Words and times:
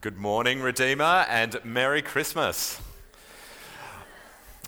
Good 0.00 0.16
morning, 0.16 0.60
Redeemer, 0.60 1.26
and 1.28 1.58
Merry 1.64 2.02
Christmas. 2.02 2.80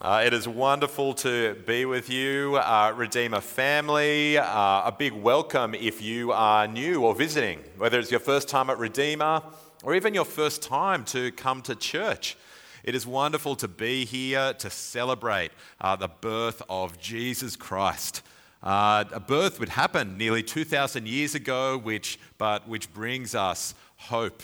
Uh, 0.03 0.25
it 0.27 0.35
is 0.35 0.49
wonderful 0.49 1.15
to 1.15 1.55
be 1.69 1.85
with 1.85 2.11
you, 2.11 2.57
uh, 2.57 2.93
Redeemer 2.97 3.41
family. 3.41 4.39
Uh, 4.39 4.89
a 4.89 4.93
big 4.99 5.13
welcome 5.13 5.77
if 5.77 6.03
you 6.03 6.33
are 6.33 6.67
new 6.67 7.05
or 7.05 7.15
visiting, 7.15 7.61
whether 7.79 8.01
it's 8.01 8.11
your 8.11 8.19
first 8.19 8.49
time 8.49 8.71
at 8.71 8.79
Redeemer 8.79 9.41
or 9.85 9.95
even 9.95 10.15
your 10.15 10.25
first 10.25 10.63
time 10.63 11.05
to 11.05 11.31
come 11.31 11.63
to 11.63 11.77
church. 11.77 12.37
It 12.83 12.97
is 12.97 13.07
wonderful 13.07 13.55
to 13.55 13.69
be 13.69 14.05
here 14.05 14.53
to 14.55 14.69
celebrate 14.69 15.53
uh, 15.81 15.95
the 15.95 16.09
birth 16.09 16.61
of 16.69 16.99
Jesus 16.99 17.55
Christ. 17.55 18.23
Uh, 18.65 19.05
a 19.13 19.21
birth 19.21 19.61
would 19.61 19.69
happen 19.69 20.19
nearly 20.19 20.43
2,000 20.43 21.07
years 21.07 21.37
ago, 21.37 21.79
which, 21.79 22.19
but 22.37 22.67
which 22.67 22.93
brings 22.93 23.37
us 23.37 23.77
hope 23.97 24.43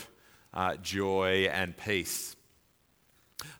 uh, 0.53 0.75
joy, 0.77 1.49
and 1.51 1.75
peace. 1.77 2.35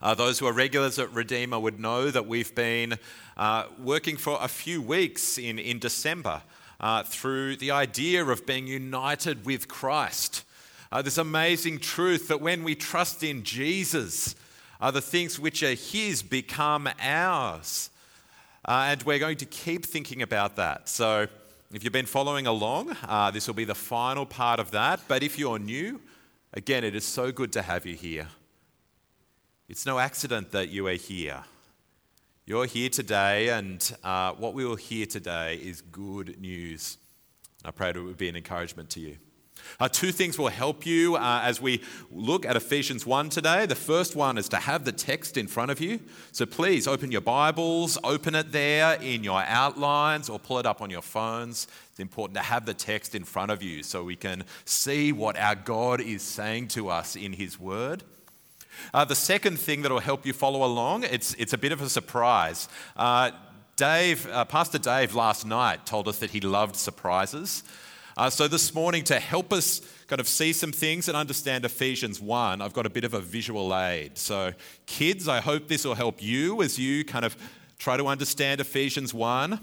Uh, 0.02 0.16
those 0.16 0.39
who 0.39 0.48
are 0.48 0.53
regulars 0.53 0.99
at 0.99 1.12
Redeemer 1.13 1.59
would 1.59 1.79
know 1.79 2.09
that 2.09 2.27
we've 2.27 2.53
been 2.55 2.98
uh, 3.35 3.66
working 3.79 4.17
for 4.17 4.38
a 4.41 4.48
few 4.48 4.81
weeks 4.81 5.38
in, 5.38 5.59
in 5.59 5.79
December 5.79 6.41
uh, 6.79 7.03
through 7.03 7.55
the 7.55 7.71
idea 7.71 8.23
of 8.23 8.45
being 8.45 8.67
united 8.67 9.45
with 9.45 9.67
Christ. 9.67 10.43
Uh, 10.91 11.02
this 11.02 11.17
amazing 11.17 11.79
truth 11.79 12.27
that 12.27 12.41
when 12.41 12.63
we 12.63 12.76
trust 12.76 13.23
in 13.23 13.43
Jesus, 13.43 14.35
uh, 14.79 14.91
the 14.91 15.01
things 15.01 15.40
which 15.40 15.63
are 15.63 15.73
His 15.73 16.23
become 16.23 16.88
ours. 17.01 17.90
and 18.65 19.01
we're 19.04 19.20
going 19.20 19.38
to 19.38 19.45
keep 19.45 19.85
thinking 19.85 20.21
about 20.21 20.55
that. 20.55 20.90
So, 20.90 21.27
if 21.73 21.84
you've 21.84 21.91
been 21.91 22.05
following 22.05 22.48
along, 22.48 22.95
this 23.34 23.45
will 23.45 23.54
be 23.54 23.65
the 23.65 23.76
final 23.76 24.26
part 24.26 24.62
of 24.62 24.71
that. 24.71 25.01
But 25.09 25.21
if 25.21 25.38
you're 25.38 25.59
new, 25.59 25.99
Again, 26.53 26.83
it 26.85 26.95
is 26.95 27.05
so 27.05 27.31
good 27.31 27.51
to 27.53 27.61
have 27.61 27.85
you 27.85 27.95
here. 27.95 28.27
It's 29.67 29.85
no 29.85 29.99
accident 29.99 30.51
that 30.51 30.70
you 30.70 30.87
are 30.87 30.93
here. 30.93 31.43
You're 32.45 32.65
here 32.65 32.89
today, 32.89 33.49
and 33.49 33.98
uh, 34.01 34.31
what 34.31 34.54
we 34.54 34.63
will 34.63 34.77
hear 34.77 35.05
today 35.05 35.55
is 35.55 35.81
good 35.81 36.39
news. 36.39 36.98
I 37.65 37.71
pray 37.71 37.89
it 37.89 37.98
would 37.98 38.17
be 38.17 38.29
an 38.29 38.37
encouragement 38.37 38.89
to 38.91 39.01
you. 39.01 39.17
Uh, 39.80 39.88
two 39.88 40.12
things 40.12 40.38
will 40.38 40.48
help 40.48 40.86
you 40.86 41.16
uh, 41.16 41.41
as 41.44 41.62
we 41.62 41.82
look 42.12 42.46
at 42.46 42.55
Ephesians 42.55 43.05
1 43.05 43.30
today. 43.30 43.66
The 43.66 43.76
first 43.76 44.16
one 44.16 44.38
is 44.38 44.50
to 44.50 44.58
have 44.58 44.86
the 44.86 44.91
text 44.91 45.38
in 45.38 45.48
front 45.48 45.72
of 45.72 45.80
you. 45.80 46.00
So 46.32 46.46
please 46.46 46.88
open 46.88 47.12
your 47.12 47.22
Bibles, 47.22 47.98
open 48.04 48.35
it 48.35 48.52
there 48.52 48.94
in 49.02 49.24
your 49.24 49.41
outlines, 49.44 50.30
or 50.30 50.40
pull 50.40 50.60
it 50.60 50.66
up 50.66 50.82
on 50.82 50.90
your 50.90 51.02
phones. 51.02 51.68
It's 51.91 52.00
important 52.00 52.35
to 52.38 52.44
have 52.44 52.66
the 52.66 52.74
text 52.74 53.16
in 53.16 53.24
front 53.24 53.52
of 53.52 53.62
you 53.62 53.84
so 53.84 54.04
we 54.04 54.16
can 54.16 54.44
see 54.66 55.12
what 55.12 55.38
our 55.38 55.55
God 55.55 56.02
is 56.02 56.22
saying 56.22 56.70
to 56.70 56.90
us 56.90 57.16
in 57.16 57.34
His 57.34 57.60
Word. 57.60 58.04
Uh, 58.94 59.05
the 59.05 59.16
second 59.16 59.60
thing 59.60 59.82
that 59.82 59.91
will 59.91 60.00
help 60.00 60.26
you 60.26 60.34
follow 60.34 60.63
along, 60.63 61.04
it's, 61.04 61.34
it's 61.35 61.54
a 61.54 61.58
bit 61.58 61.72
of 61.72 61.82
a 61.82 61.90
surprise. 61.90 62.68
Uh, 62.96 63.32
Dave, 63.76 64.28
uh, 64.30 64.44
Pastor 64.46 64.80
Dave 64.80 65.13
last 65.13 65.46
night 65.46 65.85
told 65.85 66.08
us 66.08 66.18
that 66.19 66.31
he 66.31 66.41
loved 66.41 66.75
surprises. 66.75 67.63
Uh, 68.18 68.31
so, 68.31 68.47
this 68.47 68.73
morning, 68.73 69.03
to 69.03 69.19
help 69.19 69.53
us 69.53 69.79
kind 70.07 70.19
of 70.19 70.28
see 70.28 70.51
some 70.51 70.72
things 70.72 71.07
and 71.07 71.16
understand 71.16 71.63
Ephesians 71.66 72.19
1, 72.19 72.63
I've 72.63 72.73
got 72.73 72.88
a 72.88 72.90
bit 72.90 73.03
of 73.03 73.13
a 73.13 73.19
visual 73.19 73.78
aid. 73.78 74.18
So, 74.18 74.53
kids, 74.88 75.28
I 75.28 75.40
hope 75.40 75.68
this 75.68 75.85
will 75.85 75.94
help 75.94 76.23
you 76.23 76.63
as 76.63 76.79
you 76.79 77.06
kind 77.06 77.25
of 77.25 77.38
try 77.78 77.95
to 77.95 78.07
understand 78.07 78.59
Ephesians 78.59 79.13
1. 79.13 79.59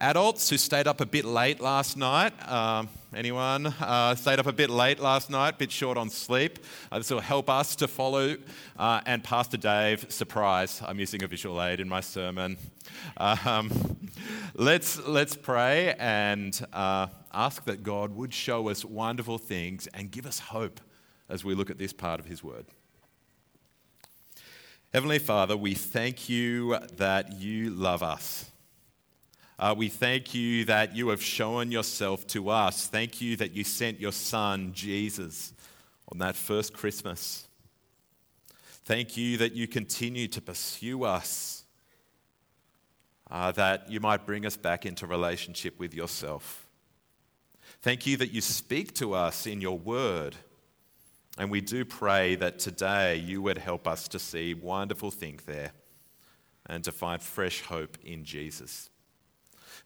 Adults 0.00 0.48
who 0.48 0.56
stayed 0.56 0.86
up 0.86 1.00
a 1.00 1.06
bit 1.06 1.24
late 1.24 1.60
last 1.60 1.96
night, 1.96 2.32
um, 2.48 2.88
anyone 3.12 3.66
uh, 3.66 4.14
stayed 4.14 4.38
up 4.38 4.46
a 4.46 4.52
bit 4.52 4.70
late 4.70 5.00
last 5.00 5.28
night, 5.28 5.54
a 5.54 5.56
bit 5.56 5.72
short 5.72 5.98
on 5.98 6.08
sleep? 6.08 6.60
Uh, 6.92 6.98
this 6.98 7.10
will 7.10 7.18
help 7.18 7.50
us 7.50 7.74
to 7.74 7.88
follow. 7.88 8.36
Uh, 8.78 9.00
and 9.06 9.24
Pastor 9.24 9.56
Dave, 9.56 10.06
surprise, 10.08 10.80
I'm 10.86 11.00
using 11.00 11.24
a 11.24 11.26
visual 11.26 11.60
aid 11.60 11.80
in 11.80 11.88
my 11.88 12.00
sermon. 12.00 12.58
Um, 13.16 13.72
let's, 14.54 15.04
let's 15.04 15.34
pray 15.34 15.96
and 15.98 16.64
uh, 16.72 17.08
ask 17.34 17.64
that 17.64 17.82
God 17.82 18.14
would 18.14 18.32
show 18.32 18.68
us 18.68 18.84
wonderful 18.84 19.36
things 19.36 19.88
and 19.88 20.12
give 20.12 20.26
us 20.26 20.38
hope 20.38 20.80
as 21.28 21.44
we 21.44 21.56
look 21.56 21.70
at 21.70 21.78
this 21.78 21.92
part 21.92 22.20
of 22.20 22.26
His 22.26 22.44
Word. 22.44 22.66
Heavenly 24.94 25.18
Father, 25.18 25.56
we 25.56 25.74
thank 25.74 26.28
you 26.28 26.78
that 26.98 27.32
you 27.32 27.70
love 27.70 28.04
us. 28.04 28.48
Uh, 29.60 29.74
we 29.76 29.88
thank 29.88 30.34
you 30.34 30.64
that 30.66 30.94
you 30.94 31.08
have 31.08 31.20
shown 31.20 31.72
yourself 31.72 32.24
to 32.28 32.48
us. 32.48 32.86
Thank 32.86 33.20
you 33.20 33.34
that 33.36 33.50
you 33.52 33.64
sent 33.64 33.98
your 33.98 34.12
Son, 34.12 34.72
Jesus, 34.72 35.52
on 36.12 36.18
that 36.18 36.36
first 36.36 36.72
Christmas. 36.72 37.48
Thank 38.84 39.16
you 39.16 39.36
that 39.38 39.54
you 39.54 39.66
continue 39.66 40.28
to 40.28 40.40
pursue 40.40 41.02
us, 41.02 41.64
uh, 43.28 43.50
that 43.52 43.90
you 43.90 43.98
might 43.98 44.24
bring 44.24 44.46
us 44.46 44.56
back 44.56 44.86
into 44.86 45.08
relationship 45.08 45.76
with 45.80 45.92
yourself. 45.92 46.68
Thank 47.82 48.06
you 48.06 48.16
that 48.18 48.30
you 48.30 48.40
speak 48.40 48.94
to 48.94 49.12
us 49.14 49.44
in 49.44 49.60
your 49.60 49.76
word. 49.76 50.36
And 51.36 51.50
we 51.50 51.60
do 51.60 51.84
pray 51.84 52.36
that 52.36 52.60
today 52.60 53.16
you 53.16 53.42
would 53.42 53.58
help 53.58 53.88
us 53.88 54.06
to 54.08 54.20
see 54.20 54.54
wonderful 54.54 55.10
things 55.10 55.42
there 55.44 55.72
and 56.66 56.84
to 56.84 56.92
find 56.92 57.20
fresh 57.20 57.60
hope 57.62 57.98
in 58.04 58.22
Jesus. 58.24 58.88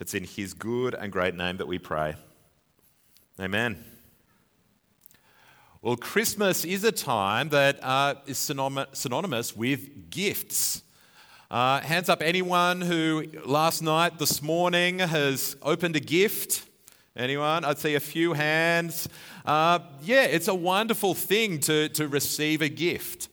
It's 0.03 0.15
in 0.15 0.25
his 0.25 0.53
good 0.53 0.97
and 0.97 1.13
great 1.13 1.37
name 1.37 1.59
that 1.59 1.69
we 1.69 1.79
pray. 1.79 2.17
Amen. 3.39 3.85
Well, 5.81 5.95
Christmas 5.95 6.65
is 6.65 6.83
a 6.83 6.91
time 6.91 7.51
that 7.51 7.79
uh, 7.85 8.17
is 8.27 8.37
synonymous 8.37 9.55
with 9.57 10.11
gifts. 10.11 10.83
Uh, 11.49 11.83
hands 11.83 12.09
up 12.09 12.21
anyone 12.21 12.81
who 12.81 13.27
last 13.45 13.81
night, 13.81 14.19
this 14.19 14.43
morning, 14.43 14.99
has 14.99 15.55
opened 15.63 15.95
a 15.95 16.01
gift 16.01 16.67
Anyone? 17.15 17.63
I'd 17.67 17.79
see 17.79 17.95
a 17.95 18.01
few 18.01 18.33
hands. 18.33 19.07
Uh, 19.45 19.81
yeah, 20.03 20.23
it's 20.23 20.49
a 20.49 20.55
wonderful 20.55 21.13
thing 21.13 21.61
to, 21.61 21.91
to 21.91 22.09
receive 22.09 22.63
a 22.63 22.71
gift. 22.71 23.29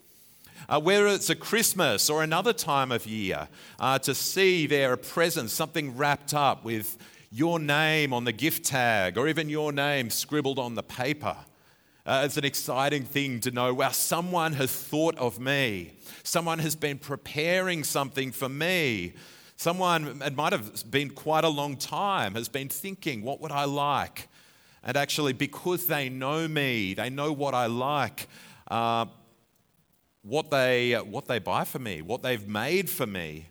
Uh, 0.70 0.80
whether 0.80 1.08
it's 1.08 1.32
a 1.32 1.36
Christmas 1.36 2.12
or 2.12 2.22
another 2.22 2.54
time 2.54 2.92
of 2.92 3.08
year, 3.08 3.48
uh, 3.80 3.98
to 3.98 4.14
see 4.14 4.68
there 4.68 4.94
a 4.94 4.98
present, 4.98 5.50
something 5.50 5.98
wrapped 5.98 6.32
up 6.32 6.64
with 6.64 6.96
your 7.32 7.58
name 7.58 8.14
on 8.14 8.24
the 8.24 8.32
gift 8.32 8.66
tag 8.66 9.18
or 9.18 9.28
even 9.28 9.50
your 9.50 9.72
name 9.72 10.12
scribbled 10.12 10.60
on 10.60 10.76
the 10.76 10.84
paper. 10.84 11.36
Uh, 12.06 12.22
it's 12.24 12.38
an 12.38 12.46
exciting 12.46 13.04
thing 13.04 13.40
to 13.40 13.50
know, 13.50 13.74
wow, 13.74 13.90
someone 13.90 14.54
has 14.54 14.72
thought 14.72 15.18
of 15.18 15.40
me. 15.40 15.94
Someone 16.22 16.60
has 16.60 16.76
been 16.76 17.00
preparing 17.00 17.84
something 17.84 18.32
for 18.32 18.48
me. 18.48 19.14
Someone, 19.56 20.22
it 20.24 20.36
might 20.36 20.54
have 20.54 20.92
been 20.92 21.10
quite 21.10 21.46
a 21.46 21.50
long 21.50 21.78
time, 21.78 22.36
has 22.36 22.48
been 22.48 22.70
thinking, 22.70 23.24
what 23.24 23.42
would 23.42 23.52
I 23.52 23.66
like? 23.66 24.28
And 24.84 24.96
actually, 24.96 25.34
because 25.34 25.88
they 25.88 26.10
know 26.10 26.48
me, 26.48 26.94
they 26.94 27.10
know 27.10 27.34
what 27.34 27.56
I 27.56 27.66
like, 27.66 28.28
uh, 28.70 29.06
what, 30.30 30.52
they, 30.52 30.94
what 30.94 31.26
they 31.26 31.40
buy 31.40 31.64
for 31.64 31.80
me, 31.80 32.02
what 32.04 32.22
they've 32.22 32.48
made 32.48 32.90
for 32.90 33.08
me, 33.08 33.48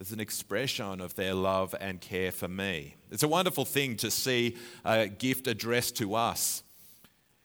is 0.00 0.12
an 0.12 0.20
expression 0.20 1.00
of 1.00 1.14
their 1.14 1.32
love 1.34 1.74
and 1.80 2.00
care 2.00 2.32
for 2.32 2.48
me. 2.48 2.96
It's 3.10 3.22
a 3.22 3.28
wonderful 3.28 3.64
thing 3.64 3.96
to 3.98 4.10
see 4.10 4.56
a 4.84 5.08
gift 5.08 5.46
addressed 5.46 5.96
to 5.96 6.14
us. 6.14 6.62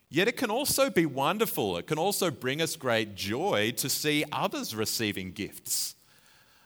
Yet 0.10 0.28
it 0.28 0.38
can 0.38 0.52
also 0.52 0.90
be 0.90 1.06
wonderful. 1.06 1.78
It 1.78 1.88
can 1.88 1.98
also 1.98 2.30
bring 2.30 2.62
us 2.62 2.76
great 2.76 3.16
joy 3.16 3.72
to 3.78 3.90
see 3.90 4.24
others 4.32 4.76
receiving 4.76 5.32
gifts. 5.32 5.96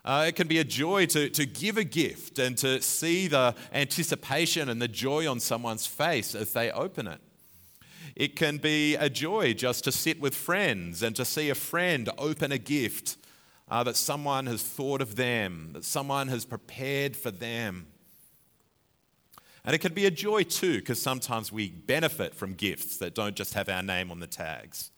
Uh, 0.03 0.25
it 0.28 0.35
can 0.35 0.47
be 0.47 0.59
a 0.59 0.63
joy 0.63 1.06
to, 1.07 1.29
to 1.29 1.46
give 1.46 1.78
a 1.78 1.84
gift 1.84 2.40
and 2.40 2.57
to 2.57 2.81
see 2.81 3.28
the 3.28 3.53
anticipation 3.73 4.69
and 4.69 4.81
the 4.81 4.88
joy 4.88 5.29
on 5.29 5.40
someone's 5.40 5.85
face 5.85 6.35
as 6.35 6.53
they 6.53 6.72
open 6.72 7.07
it. 7.07 7.19
It 8.17 8.35
can 8.35 8.57
be 8.57 8.95
a 8.95 9.11
joy 9.11 9.53
just 9.53 9.84
to 9.84 9.91
sit 9.91 10.19
with 10.19 10.34
friends 10.34 11.03
and 11.03 11.16
to 11.16 11.23
see 11.23 11.52
a 11.52 11.55
friend 11.55 12.09
open 12.17 12.52
a 12.52 12.58
gift 12.58 13.16
uh, 13.69 13.84
that 13.84 13.96
someone 13.96 14.47
has 14.47 14.64
thought 14.64 15.03
of 15.03 15.17
them, 15.17 15.69
that 15.73 15.85
someone 15.85 16.28
has 16.29 16.43
prepared 16.43 17.16
for 17.16 17.29
them. 17.29 17.85
And 19.64 19.75
it 19.75 19.79
can 19.79 19.93
be 19.93 20.08
a 20.08 20.11
joy 20.11 20.41
too, 20.41 20.79
because 20.79 20.99
sometimes 20.99 21.52
we 21.52 21.69
benefit 21.69 22.34
from 22.34 22.55
gifts 22.55 22.97
that 22.97 23.14
don't 23.14 23.35
just 23.35 23.53
have 23.53 23.69
our 23.69 23.84
name 23.84 24.09
on 24.09 24.19
the 24.19 24.25
tags. 24.25 24.90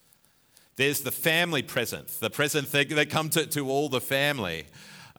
There's 0.77 1.01
the 1.01 1.11
family 1.11 1.61
present, 1.61 2.07
the 2.21 2.29
present 2.29 2.71
that 2.71 3.09
come 3.09 3.29
to, 3.31 3.45
to 3.47 3.69
all 3.69 3.89
the 3.89 3.99
family. 3.99 4.65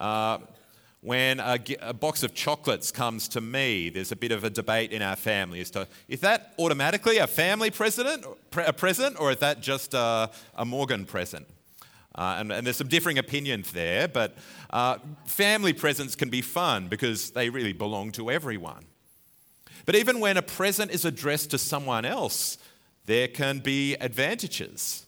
Uh, 0.01 0.39
when 1.03 1.41
a, 1.41 1.59
a, 1.81 1.95
box 1.95 2.23
of 2.23 2.35
chocolates 2.35 2.91
comes 2.91 3.27
to 3.29 3.41
me, 3.41 3.89
there's 3.89 4.13
a 4.13 4.17
bit 4.17 4.33
of 4.33 4.45
a 4.45 4.51
debate 4.51 4.93
in 4.93 5.01
our 5.01 5.17
family 5.17 5.61
as 5.61 5.71
to 5.71 5.89
is 6.09 6.21
that 6.21 6.53
automatically 6.59 7.17
a 7.19 7.27
family 7.27 7.71
present, 7.71 8.27
a 8.57 8.73
present, 8.73 9.19
or 9.19 9.31
is 9.31 9.39
that 9.39 9.63
just 9.63 9.95
a, 9.95 10.31
a 10.55 10.65
Morgan 10.65 11.07
present? 11.07 11.47
Uh, 12.15 12.37
and, 12.39 12.53
and, 12.53 12.67
there's 12.67 12.77
some 12.77 12.89
differing 12.89 13.19
opinions 13.19 13.73
there, 13.73 14.09
but 14.09 14.37
uh, 14.71 14.99
family 15.25 15.73
presents 15.73 16.17
can 16.17 16.29
be 16.29 16.43
fun 16.43 16.89
because 16.89 17.31
they 17.31 17.49
really 17.49 17.73
belong 17.73 18.11
to 18.11 18.31
everyone. 18.31 18.85
But 19.87 19.95
even 19.95 20.21
when 20.21 20.37
a 20.37 20.43
present 20.43 20.91
is 20.91 21.05
addressed 21.05 21.51
to 21.53 21.59
someone 21.59 22.05
else, 22.05 22.59
there 23.07 23.29
can 23.29 23.61
be 23.61 23.95
advantages. 23.95 25.07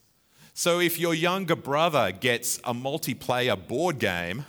So 0.55 0.81
if 0.81 0.99
your 0.99 1.13
younger 1.13 1.57
brother 1.57 2.13
gets 2.13 2.59
a 2.59 2.73
multiplayer 2.73 3.57
board 3.67 3.99
game, 3.99 4.45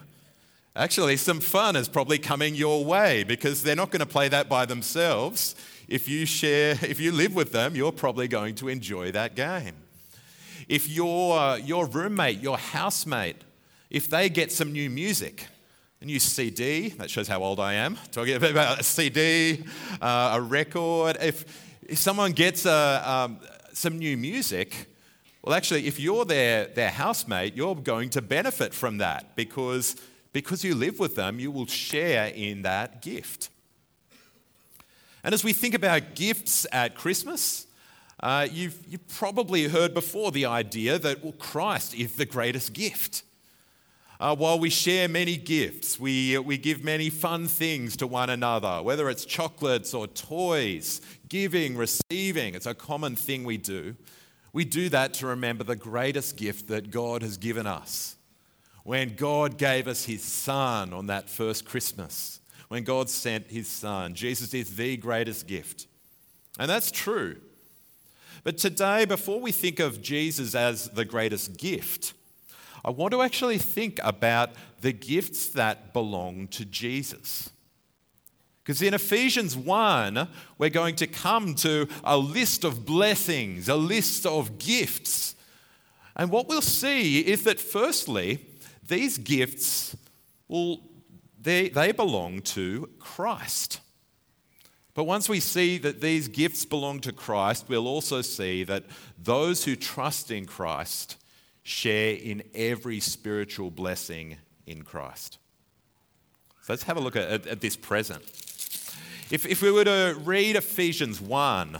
actually 0.75 1.17
some 1.17 1.39
fun 1.39 1.75
is 1.75 1.87
probably 1.87 2.17
coming 2.17 2.55
your 2.55 2.83
way 2.83 3.23
because 3.23 3.61
they're 3.63 3.75
not 3.75 3.91
going 3.91 3.99
to 3.99 4.05
play 4.05 4.27
that 4.29 4.49
by 4.49 4.65
themselves. 4.65 5.55
If 5.87 6.07
you 6.09 6.25
share, 6.25 6.71
if 6.81 6.99
you 6.99 7.11
live 7.11 7.35
with 7.35 7.51
them, 7.51 7.75
you're 7.75 7.91
probably 7.91 8.27
going 8.27 8.55
to 8.55 8.69
enjoy 8.69 9.11
that 9.11 9.35
game. 9.35 9.75
If 10.67 10.89
your, 10.89 11.37
uh, 11.37 11.55
your 11.57 11.85
roommate, 11.87 12.39
your 12.39 12.57
housemate, 12.57 13.43
if 13.89 14.09
they 14.09 14.29
get 14.29 14.51
some 14.51 14.71
new 14.71 14.89
music, 14.89 15.47
a 16.01 16.05
new 16.05 16.19
CD, 16.19 16.89
that 16.89 17.09
shows 17.09 17.27
how 17.27 17.43
old 17.43 17.59
I 17.59 17.73
am, 17.73 17.97
talking 18.11 18.35
about 18.35 18.79
a 18.79 18.83
CD, 18.83 19.63
uh, 20.01 20.31
a 20.33 20.41
record, 20.41 21.17
if, 21.21 21.45
if 21.87 21.97
someone 21.97 22.31
gets 22.31 22.65
a, 22.65 23.03
um, 23.05 23.39
some 23.73 23.99
new 23.99 24.17
music, 24.17 24.87
well, 25.43 25.53
actually, 25.53 25.87
if 25.87 25.99
you're 25.99 26.23
their, 26.23 26.67
their 26.67 26.89
housemate, 26.89 27.55
you're 27.55 27.75
going 27.75 28.09
to 28.11 28.21
benefit 28.21 28.73
from 28.73 28.99
that 28.99 29.35
because, 29.35 29.97
because 30.33 30.63
you 30.63 30.75
live 30.75 30.99
with 30.99 31.15
them, 31.15 31.39
you 31.39 31.51
will 31.51 31.67
share 31.67 32.27
in 32.27 32.63
that 32.63 33.01
gift. 33.01 33.49
And 35.23 35.33
as 35.33 35.43
we 35.43 35.53
think 35.53 35.73
about 35.73 36.15
gifts 36.15 36.67
at 36.71 36.95
Christmas, 36.95 37.65
uh, 38.19 38.47
you've, 38.51 38.77
you've 38.87 39.07
probably 39.07 39.67
heard 39.67 39.93
before 39.93 40.31
the 40.31 40.45
idea 40.45 40.99
that, 40.99 41.23
well, 41.23 41.33
Christ 41.33 41.93
is 41.93 42.15
the 42.15 42.25
greatest 42.25 42.73
gift. 42.73 43.23
Uh, 44.19 44.35
while 44.35 44.57
we 44.57 44.69
share 44.69 45.07
many 45.07 45.37
gifts, 45.37 45.99
we, 45.99 46.37
we 46.37 46.57
give 46.57 46.83
many 46.83 47.09
fun 47.09 47.47
things 47.47 47.97
to 47.97 48.07
one 48.07 48.29
another, 48.29 48.81
whether 48.81 49.09
it's 49.09 49.25
chocolates 49.25 49.93
or 49.93 50.07
toys, 50.07 51.01
giving, 51.29 51.75
receiving, 51.75 52.55
it's 52.55 52.65
a 52.65 52.73
common 52.73 53.15
thing 53.15 53.43
we 53.43 53.57
do. 53.57 53.95
We 54.53 54.65
do 54.65 54.87
that 54.89 55.13
to 55.15 55.27
remember 55.27 55.63
the 55.63 55.75
greatest 55.75 56.37
gift 56.37 56.67
that 56.67 56.91
God 56.91 57.21
has 57.21 57.37
given 57.37 57.65
us. 57.65 58.15
When 58.83 59.15
God 59.15 59.57
gave 59.57 59.87
us 59.87 60.05
his 60.05 60.21
son 60.21 60.93
on 60.93 61.07
that 61.07 61.29
first 61.29 61.65
Christmas, 61.65 62.41
when 62.67 62.83
God 62.83 63.09
sent 63.09 63.47
his 63.47 63.67
son, 63.67 64.13
Jesus 64.13 64.53
is 64.53 64.75
the 64.75 64.97
greatest 64.97 65.47
gift. 65.47 65.87
And 66.59 66.69
that's 66.69 66.91
true. 66.91 67.37
But 68.43 68.57
today, 68.57 69.05
before 69.05 69.39
we 69.39 69.53
think 69.53 69.79
of 69.79 70.01
Jesus 70.01 70.53
as 70.53 70.89
the 70.89 71.05
greatest 71.05 71.57
gift, 71.57 72.13
I 72.83 72.89
want 72.89 73.13
to 73.13 73.21
actually 73.21 73.57
think 73.57 73.99
about 74.03 74.49
the 74.81 74.91
gifts 74.91 75.47
that 75.49 75.93
belong 75.93 76.47
to 76.49 76.65
Jesus. 76.65 77.49
Because 78.63 78.81
in 78.81 78.93
Ephesians 78.93 79.55
1, 79.55 80.27
we're 80.57 80.69
going 80.69 80.95
to 80.97 81.07
come 81.07 81.55
to 81.55 81.87
a 82.03 82.17
list 82.17 82.65
of 82.65 82.85
blessings, 82.85 83.69
a 83.69 83.75
list 83.75 84.25
of 84.25 84.57
gifts. 84.57 85.35
And 86.15 86.29
what 86.29 86.47
we'll 86.47 86.61
see 86.61 87.19
is 87.19 87.45
that, 87.45 87.59
firstly, 87.59 88.45
these 88.87 89.17
gifts, 89.17 89.95
well, 90.47 90.79
they, 91.41 91.69
they 91.69 91.91
belong 91.91 92.41
to 92.41 92.89
Christ. 92.99 93.79
But 94.93 95.05
once 95.05 95.27
we 95.27 95.39
see 95.39 95.77
that 95.79 96.01
these 96.01 96.27
gifts 96.27 96.65
belong 96.65 96.99
to 97.01 97.11
Christ, 97.11 97.65
we'll 97.67 97.87
also 97.87 98.21
see 98.21 98.63
that 98.63 98.83
those 99.17 99.65
who 99.65 99.75
trust 99.75 100.29
in 100.29 100.45
Christ 100.45 101.17
share 101.63 102.15
in 102.15 102.43
every 102.53 102.99
spiritual 102.99 103.71
blessing 103.71 104.37
in 104.67 104.83
Christ. 104.83 105.39
So 106.61 106.73
let's 106.73 106.83
have 106.83 106.97
a 106.97 106.99
look 106.99 107.15
at, 107.15 107.47
at, 107.47 107.61
this 107.61 107.75
present. 107.75 108.21
If, 109.31 109.45
if 109.45 109.61
we 109.61 109.71
were 109.71 109.83
to 109.83 110.15
read 110.23 110.55
Ephesians 110.55 111.19
1, 111.19 111.79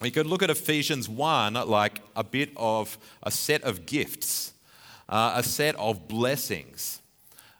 we 0.00 0.10
could 0.10 0.26
look 0.26 0.42
at 0.42 0.50
Ephesians 0.50 1.08
1 1.08 1.54
like 1.54 2.00
a 2.14 2.22
bit 2.22 2.50
of 2.56 2.98
a 3.22 3.30
set 3.30 3.62
of 3.62 3.86
gifts, 3.86 4.39
uh, 5.10 5.34
a 5.36 5.42
set 5.42 5.74
of 5.76 6.08
blessings. 6.08 7.02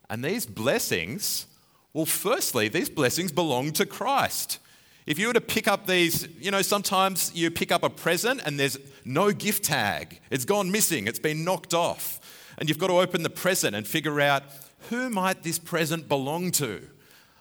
And 0.09 0.25
these 0.25 0.47
blessings, 0.47 1.47
well, 1.93 2.07
firstly, 2.07 2.69
these 2.69 2.89
blessings 2.89 3.33
belong 3.33 3.73
to 3.73 3.85
Christ. 3.85 4.59
If 5.07 5.19
you 5.19 5.27
were 5.27 5.33
to 5.33 5.41
pick 5.41 5.67
up 5.67 5.87
these, 5.87 6.29
you 6.39 6.51
know, 6.51 6.63
sometimes 6.63 7.33
you 7.35 7.51
pick 7.51 7.73
up 7.73 7.83
a 7.83 7.91
present 7.91 8.41
and 8.47 8.59
there's 8.59 8.79
no 9.05 9.33
gift 9.33 9.65
tag. 9.65 10.21
It's 10.31 10.45
gone 10.45 10.71
missing, 10.71 11.09
it's 11.09 11.19
been 11.19 11.45
knocked 11.45 11.75
off. 11.75 12.19
And 12.59 12.69
you've 12.69 12.79
got 12.79 12.89
to 12.89 13.01
open 13.01 13.23
the 13.23 13.31
present 13.31 13.75
and 13.75 13.87
figure 13.87 14.21
out 14.21 14.45
who 14.89 15.11
might 15.11 15.43
this 15.43 15.59
present 15.59 16.09
belong 16.09 16.53
to. 16.53 16.83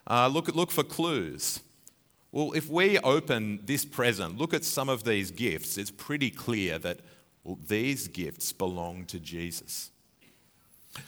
Uh, 0.08 0.28
look, 0.28 0.48
look 0.56 0.72
for 0.72 0.84
clues. 0.84 1.60
Well, 2.32 2.54
if 2.54 2.70
we 2.70 3.00
open 3.00 3.60
this 3.66 3.86
present, 3.86 4.38
look 4.38 4.54
at 4.54 4.64
some 4.64 4.90
of 4.90 5.04
these 5.04 5.32
gifts, 5.32 5.78
it's 5.78 5.92
pretty 5.92 6.30
clear 6.30 6.80
that 6.80 7.00
well, 7.44 7.58
these 7.68 8.08
gifts 8.08 8.52
belong 8.54 9.06
to 9.06 9.20
Jesus. 9.20 9.92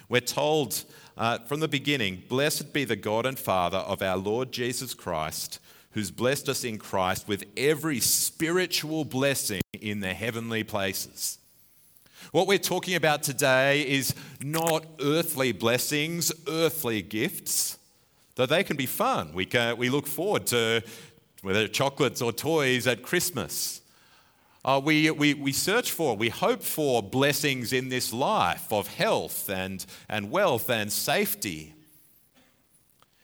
We're 0.10 0.22
told 0.22 0.84
uh, 1.18 1.40
from 1.40 1.60
the 1.60 1.68
beginning, 1.68 2.24
Blessed 2.28 2.74
be 2.74 2.86
the 2.86 2.96
God 2.96 3.26
and 3.26 3.38
Father 3.38 3.80
of 3.80 4.02
our 4.02 4.18
Lord 4.18 4.52
Jesus 4.52 4.94
Christ, 4.94 5.60
who's 5.92 6.12
blessed 6.12 6.50
us 6.50 6.64
in 6.64 6.78
Christ 6.78 7.28
with 7.28 7.44
every 7.58 8.00
spiritual 8.00 9.06
blessing 9.06 9.62
in 9.80 10.00
the 10.00 10.14
heavenly 10.14 10.64
places. 10.64 11.38
What 12.32 12.48
we're 12.48 12.58
talking 12.58 12.96
about 12.96 13.24
today 13.24 13.82
is 13.82 14.14
not 14.42 14.86
earthly 15.02 15.52
blessings, 15.52 16.32
earthly 16.48 17.02
gifts 17.02 17.78
though 18.36 18.46
they 18.46 18.64
can 18.64 18.78
be 18.78 18.86
fun. 18.86 19.34
We, 19.34 19.46
can, 19.46 19.78
we 19.78 19.90
look 19.90 20.08
forward 20.08 20.48
to 20.48 20.84
whether 21.42 21.68
chocolates 21.68 22.22
or 22.22 22.32
toys 22.32 22.88
at 22.88 23.04
Christmas. 23.04 23.81
Uh, 24.64 24.80
we, 24.84 25.10
we, 25.10 25.34
we 25.34 25.52
search 25.52 25.92
for, 25.92 26.16
we 26.16 26.30
hope 26.30 26.62
for 26.62 27.02
blessings 27.02 27.74
in 27.74 27.90
this 27.90 28.14
life 28.14 28.72
of 28.72 28.88
health 28.88 29.50
and, 29.50 29.84
and 30.08 30.30
wealth 30.30 30.70
and 30.70 30.92
safety. 30.92 31.74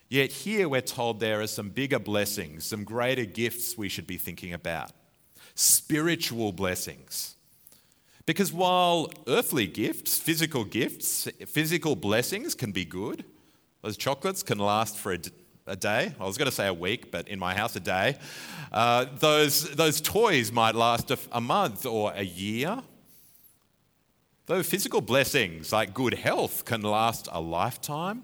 Yet 0.10 0.32
here 0.32 0.68
we're 0.68 0.82
told 0.82 1.20
there 1.20 1.42
are 1.42 1.48
some 1.48 1.70
bigger 1.70 2.00
blessings, 2.00 2.66
some 2.66 2.84
greater 2.84 3.26
gifts 3.26 3.78
we 3.78 3.88
should 3.88 4.08
be 4.08 4.18
thinking 4.18 4.54
about 4.54 4.92
spiritual 5.54 6.52
blessings. 6.52 7.36
Because 8.26 8.52
while 8.52 9.12
earthly 9.28 9.68
gifts, 9.68 10.18
physical 10.18 10.64
gifts, 10.64 11.28
physical 11.46 11.96
blessings 11.96 12.56
can 12.56 12.72
be 12.72 12.84
good, 12.84 13.26
those 13.84 13.96
chocolates 13.96 14.42
can 14.42 14.58
last 14.58 14.98
for 14.98 15.14
a, 15.14 15.20
a 15.68 15.76
day. 15.76 16.14
I 16.20 16.26
was 16.26 16.38
going 16.38 16.50
to 16.50 16.56
say 16.56 16.68
a 16.68 16.74
week, 16.74 17.12
but 17.12 17.28
in 17.28 17.40
my 17.40 17.54
house, 17.56 17.76
a 17.76 17.80
day. 17.80 18.18
Uh, 18.72 19.06
those, 19.20 19.70
those 19.76 20.02
toys 20.02 20.52
might 20.52 20.76
last 20.76 21.12
a, 21.12 21.20
a 21.32 21.42
month 21.42 21.86
or 21.86 22.12
a 22.16 22.24
year. 22.24 22.82
Though 24.48 24.64
physical 24.64 25.02
blessings 25.02 25.74
like 25.74 25.94
good 25.94 26.14
health 26.14 26.66
can 26.66 26.82
last 26.82 27.28
a 27.32 27.42
lifetime, 27.42 28.24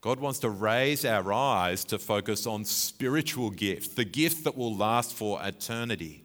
God 0.00 0.18
wants 0.18 0.38
to 0.40 0.48
raise 0.48 1.04
our 1.04 1.30
eyes 1.32 1.84
to 1.84 1.98
focus 1.98 2.46
on 2.46 2.64
spiritual 2.64 3.50
gifts, 3.50 3.88
the 3.88 4.04
gift 4.04 4.44
that 4.44 4.56
will 4.56 4.74
last 4.74 5.12
for 5.14 5.38
eternity. 5.42 6.24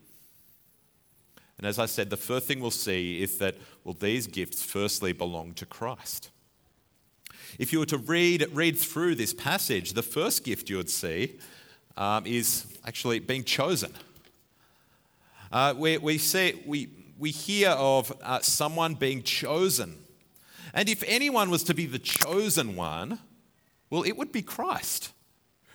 And 1.57 1.67
as 1.67 1.77
I 1.77 1.85
said, 1.85 2.09
the 2.09 2.17
first 2.17 2.47
thing 2.47 2.61
we'll 2.61 2.71
see 2.71 3.21
is 3.21 3.37
that, 3.39 3.55
well, 3.83 3.95
these 3.99 4.27
gifts 4.27 4.63
firstly 4.63 5.11
belong 5.11 5.53
to 5.55 5.65
Christ. 5.65 6.29
If 7.57 7.71
you 7.71 7.79
were 7.79 7.85
to 7.87 7.97
read, 7.97 8.47
read 8.51 8.77
through 8.77 9.15
this 9.15 9.33
passage, 9.33 9.93
the 9.93 10.01
first 10.01 10.43
gift 10.43 10.69
you 10.69 10.77
would 10.77 10.89
see 10.89 11.35
um, 11.95 12.25
is 12.25 12.65
actually 12.85 13.19
being 13.19 13.43
chosen. 13.43 13.93
Uh, 15.51 15.73
we, 15.77 15.97
we, 15.97 16.17
see, 16.17 16.61
we, 16.65 16.89
we 17.17 17.31
hear 17.31 17.69
of 17.69 18.11
uh, 18.21 18.39
someone 18.41 18.95
being 18.95 19.23
chosen. 19.23 19.95
And 20.73 20.89
if 20.89 21.03
anyone 21.07 21.49
was 21.49 21.63
to 21.63 21.73
be 21.73 21.85
the 21.85 21.99
chosen 21.99 22.75
one, 22.75 23.19
well, 23.89 24.03
it 24.03 24.17
would 24.17 24.31
be 24.33 24.41
Christ. 24.41 25.11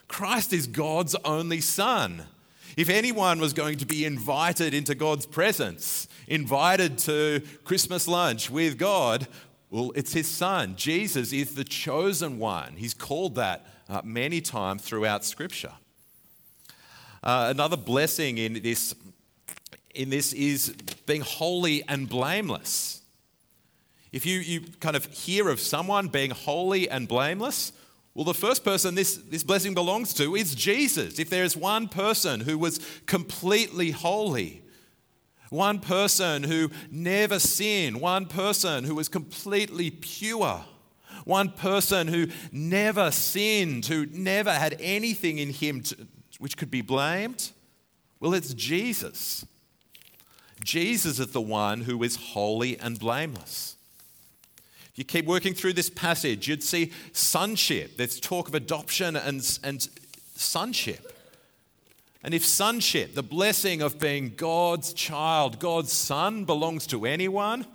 Christ 0.07 0.53
is 0.53 0.67
God's 0.67 1.15
only 1.25 1.61
Son. 1.61 2.25
If 2.77 2.91
anyone 2.91 3.41
was 3.41 3.53
going 3.53 3.79
to 3.79 3.87
be 3.87 4.05
invited 4.05 4.75
into 4.75 4.95
God's 4.95 5.25
presence, 5.25 6.09
invited 6.29 6.99
to 6.99 7.43
Christmas 7.65 8.07
lunch 8.07 8.51
with 8.51 8.77
God, 8.77 9.27
well, 9.71 9.93
it's 9.95 10.13
his 10.13 10.29
son. 10.29 10.75
Jesus 10.77 11.33
is 11.33 11.55
the 11.55 11.65
chosen 11.65 12.39
one. 12.39 12.75
He's 12.77 12.95
called 12.95 13.37
that 13.37 13.67
uh, 13.89 14.03
many 14.05 14.41
times 14.41 14.83
throughout 14.83 15.25
Scripture. 15.25 15.73
Uh, 17.23 17.49
another 17.51 17.77
blessing 17.77 18.39
in 18.39 18.55
this, 18.63 18.95
in 19.95 20.11
this 20.11 20.33
is 20.33 20.75
being 21.07 21.21
holy 21.21 21.85
and 21.87 22.09
blameless. 22.09 23.03
If 24.11 24.27
you, 24.27 24.41
you 24.41 24.63
kind 24.81 24.97
of 24.97 25.07
hear 25.07 25.49
of 25.49 25.61
someone 25.61 26.09
being 26.09 26.31
holy 26.31 26.91
and 26.91 27.07
blameless, 27.07 27.73
well, 28.15 28.25
the 28.25 28.35
first 28.35 28.65
person 28.65 28.97
this, 28.97 29.17
this 29.17 29.45
blessing 29.45 29.75
belongs 29.75 30.13
to 30.15 30.35
is 30.35 30.55
Jesus. 30.55 31.21
If 31.21 31.31
there 31.31 31.45
is 31.45 31.57
one 31.57 31.87
person 31.87 32.41
who 32.41 32.59
was 32.59 32.81
completely 33.07 33.93
holy, 33.93 34.63
one 35.51 35.81
person 35.81 36.45
who 36.45 36.71
never 36.91 37.39
sinned. 37.39 38.01
One 38.01 38.27
person 38.27 38.85
who 38.85 38.95
was 38.95 39.09
completely 39.09 39.91
pure. 39.91 40.65
One 41.25 41.51
person 41.51 42.09
who 42.09 42.29
never 42.51 43.11
sinned, 43.11 43.87
who 43.87 44.07
never 44.07 44.53
had 44.53 44.77
anything 44.81 45.39
in 45.39 45.51
him 45.51 45.83
to, 45.83 46.07
which 46.39 46.57
could 46.57 46.71
be 46.71 46.81
blamed. 46.81 47.51
Well, 48.21 48.33
it's 48.33 48.55
Jesus. 48.55 49.45
Jesus 50.63 51.19
is 51.19 51.29
the 51.29 51.41
one 51.41 51.83
who 51.83 52.03
is 52.03 52.17
holy 52.17 52.79
and 52.79 52.99
blameless. 52.99 53.77
If 54.93 54.99
you 54.99 55.05
keep 55.05 55.27
working 55.27 55.55
through 55.55 55.73
this 55.75 55.91
passage, 55.91 56.49
you'd 56.49 56.63
see 56.63 56.93
sonship. 57.13 57.97
There's 57.97 58.21
talk 58.21 58.49
of 58.49 58.55
adoption 58.55 59.17
and, 59.17 59.59
and 59.65 59.89
sonship. 60.35 61.13
And 62.23 62.35
if 62.35 62.45
sonship, 62.45 63.15
the 63.15 63.23
blessing 63.23 63.81
of 63.81 63.99
being 63.99 64.35
God's 64.37 64.93
child, 64.93 65.59
God's 65.59 65.93
son, 65.93 66.45
belongs 66.45 66.87
to 66.89 67.07
anyone, 67.07 67.67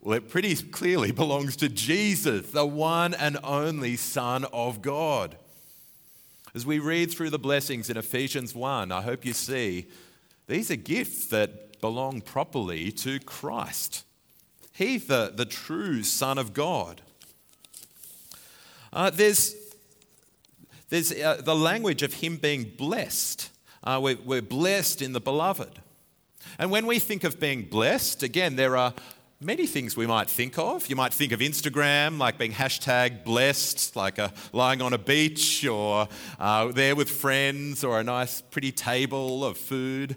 well, 0.00 0.16
it 0.16 0.28
pretty 0.28 0.54
clearly 0.56 1.10
belongs 1.12 1.56
to 1.56 1.68
Jesus, 1.68 2.50
the 2.50 2.66
one 2.66 3.14
and 3.14 3.38
only 3.42 3.96
Son 3.96 4.44
of 4.52 4.82
God. 4.82 5.36
As 6.54 6.64
we 6.64 6.78
read 6.78 7.10
through 7.10 7.30
the 7.30 7.38
blessings 7.38 7.90
in 7.90 7.96
Ephesians 7.96 8.54
1, 8.54 8.92
I 8.92 9.02
hope 9.02 9.24
you 9.24 9.32
see 9.32 9.86
these 10.46 10.70
are 10.70 10.76
gifts 10.76 11.26
that 11.26 11.80
belong 11.80 12.20
properly 12.20 12.92
to 12.92 13.18
Christ. 13.20 14.04
He, 14.72 14.98
the, 14.98 15.32
the 15.34 15.44
true 15.44 16.02
Son 16.02 16.38
of 16.38 16.52
God. 16.52 17.02
Uh, 18.92 19.10
there's 19.10 19.56
there's 20.90 21.12
uh, 21.12 21.40
the 21.42 21.56
language 21.56 22.02
of 22.02 22.14
Him 22.14 22.36
being 22.36 22.72
blessed. 22.76 23.50
Uh, 23.84 24.00
we're, 24.02 24.16
we're 24.24 24.42
blessed 24.42 25.02
in 25.02 25.12
the 25.12 25.20
beloved. 25.20 25.78
And 26.58 26.70
when 26.70 26.86
we 26.86 26.98
think 26.98 27.22
of 27.22 27.38
being 27.38 27.62
blessed, 27.62 28.22
again, 28.22 28.56
there 28.56 28.76
are 28.76 28.94
many 29.40 29.66
things 29.66 29.94
we 29.94 30.06
might 30.06 30.30
think 30.30 30.58
of. 30.58 30.88
You 30.88 30.96
might 30.96 31.12
think 31.12 31.32
of 31.32 31.40
Instagram 31.40 32.18
like 32.18 32.38
being 32.38 32.52
hashtag 32.52 33.24
blessed, 33.24 33.94
like 33.94 34.18
a, 34.18 34.32
lying 34.52 34.80
on 34.80 34.94
a 34.94 34.98
beach 34.98 35.66
or 35.66 36.08
uh, 36.38 36.72
there 36.72 36.96
with 36.96 37.10
friends 37.10 37.84
or 37.84 38.00
a 38.00 38.04
nice, 38.04 38.40
pretty 38.40 38.72
table 38.72 39.44
of 39.44 39.58
food. 39.58 40.16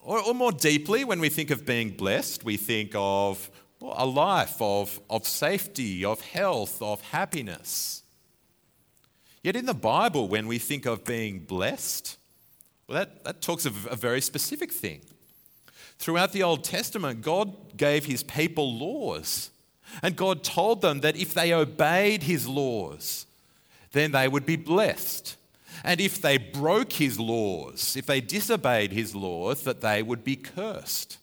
Or, 0.00 0.20
or, 0.20 0.34
more 0.34 0.52
deeply, 0.52 1.04
when 1.04 1.18
we 1.20 1.30
think 1.30 1.50
of 1.50 1.66
being 1.66 1.90
blessed, 1.90 2.44
we 2.44 2.56
think 2.56 2.92
of 2.94 3.50
well, 3.80 3.94
a 3.96 4.06
life 4.06 4.60
of, 4.60 5.00
of 5.10 5.26
safety, 5.26 6.04
of 6.04 6.20
health, 6.20 6.80
of 6.80 7.00
happiness. 7.00 8.02
Yet 9.42 9.56
in 9.56 9.66
the 9.66 9.74
Bible, 9.74 10.28
when 10.28 10.46
we 10.46 10.58
think 10.58 10.86
of 10.86 11.04
being 11.04 11.40
blessed, 11.40 12.18
well, 12.88 12.98
that, 12.98 13.24
that 13.24 13.42
talks 13.42 13.66
of 13.66 13.86
a 13.90 13.96
very 13.96 14.20
specific 14.20 14.72
thing. 14.72 15.00
Throughout 15.98 16.32
the 16.32 16.42
Old 16.42 16.62
Testament, 16.62 17.22
God 17.22 17.76
gave 17.76 18.04
his 18.04 18.22
people 18.22 18.78
laws. 18.78 19.50
And 20.02 20.16
God 20.16 20.44
told 20.44 20.82
them 20.82 21.00
that 21.00 21.16
if 21.16 21.32
they 21.32 21.52
obeyed 21.52 22.24
his 22.24 22.46
laws, 22.46 23.26
then 23.92 24.12
they 24.12 24.28
would 24.28 24.44
be 24.44 24.56
blessed. 24.56 25.36
And 25.84 26.00
if 26.00 26.20
they 26.20 26.38
broke 26.38 26.92
his 26.92 27.18
laws, 27.18 27.96
if 27.96 28.06
they 28.06 28.20
disobeyed 28.20 28.92
his 28.92 29.14
laws, 29.14 29.62
that 29.62 29.80
they 29.80 30.02
would 30.02 30.24
be 30.24 30.36
cursed. 30.36 31.18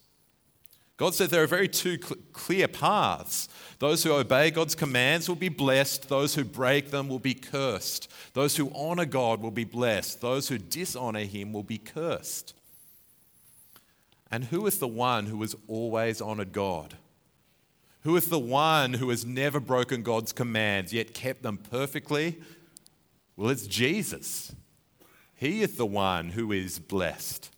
God 1.04 1.16
said 1.16 1.32
there 1.32 1.44
are 1.44 1.48
very 1.48 1.68
two 1.68 1.98
cl- 2.02 2.16
clear 2.32 2.66
paths. 2.66 3.50
Those 3.80 4.06
who 4.06 4.14
obey 4.14 4.52
God's 4.52 4.74
commands 4.74 5.28
will 5.28 5.36
be 5.36 5.50
blessed, 5.50 6.08
those 6.08 6.36
who 6.36 6.46
break 6.46 6.92
them 6.92 7.10
will 7.10 7.20
be 7.20 7.34
cursed. 7.34 8.10
Those 8.32 8.56
who 8.56 8.72
honor 8.74 9.04
God 9.04 9.42
will 9.42 9.52
be 9.52 9.66
blessed, 9.66 10.22
those 10.22 10.48
who 10.48 10.58
dishonor 10.58 11.26
him 11.26 11.52
will 11.52 11.64
be 11.64 11.78
cursed. 11.78 12.54
And 14.32 14.46
who 14.46 14.66
is 14.66 14.80
the 14.80 14.88
one 14.88 15.26
who 15.26 15.42
has 15.42 15.58
always 15.68 16.22
honored 16.22 16.54
God? 16.54 16.96
Who 18.04 18.16
is 18.16 18.28
the 18.28 18.40
one 18.40 18.94
who 18.94 19.10
has 19.10 19.26
never 19.26 19.60
broken 19.60 20.04
God's 20.04 20.32
commands 20.32 20.94
yet 20.94 21.14
kept 21.14 21.44
them 21.44 21.58
perfectly? 21.58 22.38
Well, 23.36 23.50
it's 23.50 23.68
Jesus. 23.68 24.56
He 25.36 25.64
is 25.64 25.76
the 25.76 25.86
one 25.86 26.30
who 26.30 26.54
is 26.54 26.80
blessed. 26.80 27.53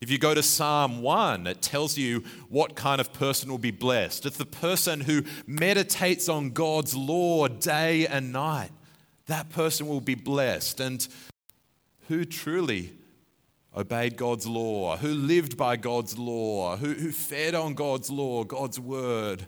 If 0.00 0.10
you 0.10 0.18
go 0.18 0.34
to 0.34 0.42
Psalm 0.42 1.02
1, 1.02 1.46
it 1.46 1.62
tells 1.62 1.96
you 1.96 2.24
what 2.48 2.74
kind 2.74 3.00
of 3.00 3.12
person 3.12 3.50
will 3.50 3.58
be 3.58 3.70
blessed. 3.70 4.26
It's 4.26 4.36
the 4.36 4.46
person 4.46 5.00
who 5.00 5.24
meditates 5.46 6.28
on 6.28 6.50
God's 6.50 6.96
law 6.96 7.48
day 7.48 8.06
and 8.06 8.32
night. 8.32 8.70
That 9.26 9.50
person 9.50 9.88
will 9.88 10.00
be 10.00 10.14
blessed. 10.14 10.80
And 10.80 11.06
who 12.08 12.24
truly 12.24 12.92
obeyed 13.76 14.16
God's 14.16 14.46
law, 14.46 14.96
who 14.96 15.08
lived 15.08 15.56
by 15.56 15.76
God's 15.76 16.18
law, 16.18 16.76
who, 16.76 16.92
who 16.94 17.10
fed 17.10 17.54
on 17.54 17.74
God's 17.74 18.10
law, 18.10 18.44
God's 18.44 18.78
word. 18.78 19.46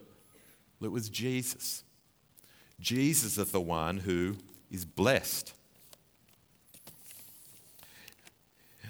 Well, 0.80 0.88
It 0.88 0.92
was 0.92 1.08
Jesus. 1.08 1.84
Jesus 2.80 3.38
is 3.38 3.50
the 3.52 3.60
one 3.60 3.98
who 3.98 4.36
is 4.70 4.84
blessed. 4.84 5.52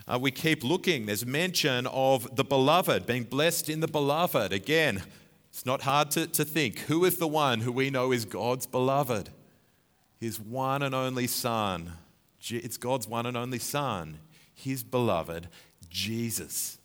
Uh, 0.09 0.19
we 0.21 0.31
keep 0.31 0.63
looking. 0.63 1.07
There's 1.07 1.27
mention 1.27 1.87
of 1.89 2.37
the 2.37 2.45
beloved, 2.45 3.07
being 3.07 3.25
blessed 3.25 3.69
in 3.69 3.81
the 3.81 3.89
beloved. 3.89 4.53
Again, 4.53 5.03
it's 5.51 5.67
not 5.67 5.83
hard 5.83 6.11
to, 6.13 6.27
to 6.29 6.45
think. 6.45 6.81
Who 6.81 7.05
is 7.05 7.19
the 7.19 7.27
one 7.27 7.61
who 7.61 7.73
we 7.73 7.91
know 7.91 8.13
is 8.13 8.25
God's 8.25 8.67
beloved? 8.67 9.31
His 10.21 10.39
one 10.39 10.83
and 10.83 10.95
only 10.95 11.27
Son. 11.27 11.93
It's 12.49 12.77
God's 12.77 13.09
one 13.09 13.27
and 13.27 13.37
only 13.37 13.59
Son 13.59 14.19
his 14.57 14.83
beloved, 14.83 15.49
Jesus. 15.91 16.79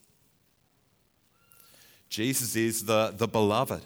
Jesus 2.08 2.54
is 2.54 2.84
the, 2.84 3.14
the 3.16 3.26
beloved. 3.26 3.82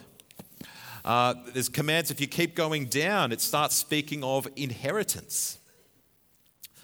Uh, 1.05 1.35
there's 1.53 1.69
commands, 1.69 2.11
if 2.11 2.21
you 2.21 2.27
keep 2.27 2.57
going 2.57 2.87
down, 2.87 3.31
it 3.31 3.41
starts 3.41 3.77
speaking 3.77 4.25
of 4.25 4.49
inheritance. 4.57 5.59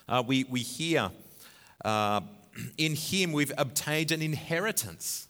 Uh, 0.08 0.22
we, 0.24 0.44
we 0.44 0.60
hear, 0.60 1.10
uh, 1.84 2.20
in 2.76 2.94
him 2.94 3.32
we've 3.32 3.52
obtained 3.56 4.12
an 4.12 4.22
inheritance. 4.22 5.28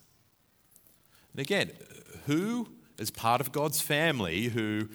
And 1.32 1.40
again, 1.40 1.70
who 2.26 2.68
is 2.98 3.10
part 3.10 3.40
of 3.40 3.52
God's 3.52 3.80
family 3.80 4.44
who 4.44 4.88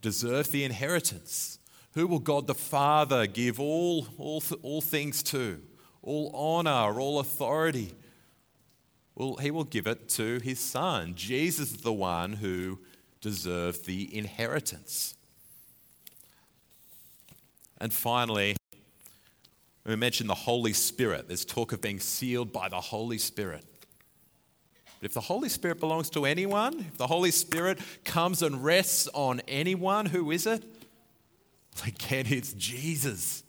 deserve 0.00 0.50
the 0.50 0.64
inheritance? 0.64 1.58
Who 1.94 2.06
will 2.06 2.18
God 2.18 2.46
the 2.46 2.54
Father 2.54 3.26
give 3.26 3.60
all, 3.60 4.06
all, 4.18 4.42
all 4.62 4.80
things 4.80 5.22
to? 5.24 5.60
all 6.02 6.30
honor, 6.34 6.98
all 7.00 7.20
authority. 7.20 7.94
Well, 9.14 9.36
he 9.36 9.50
will 9.50 9.64
give 9.64 9.86
it 9.86 10.08
to 10.10 10.40
his 10.40 10.58
son. 10.58 11.14
Jesus 11.14 11.72
is 11.72 11.82
the 11.82 11.92
one 11.92 12.34
who 12.34 12.80
deserves 13.20 13.80
the 13.80 14.14
inheritance. 14.16 15.14
And 17.78 17.92
finally, 17.92 18.56
we 19.84 19.96
mentioned 19.96 20.30
the 20.30 20.34
Holy 20.34 20.72
Spirit. 20.72 21.26
There's 21.28 21.44
talk 21.44 21.72
of 21.72 21.80
being 21.80 22.00
sealed 22.00 22.52
by 22.52 22.68
the 22.68 22.80
Holy 22.80 23.18
Spirit. 23.18 23.64
But 25.00 25.06
if 25.06 25.14
the 25.14 25.20
Holy 25.20 25.48
Spirit 25.48 25.80
belongs 25.80 26.08
to 26.10 26.24
anyone, 26.24 26.78
if 26.80 26.96
the 26.96 27.08
Holy 27.08 27.32
Spirit 27.32 27.80
comes 28.04 28.42
and 28.42 28.62
rests 28.62 29.08
on 29.12 29.40
anyone, 29.48 30.06
who 30.06 30.30
is 30.30 30.46
it? 30.46 30.64
Again, 31.84 32.26
it's 32.28 32.52
Jesus. 32.52 33.42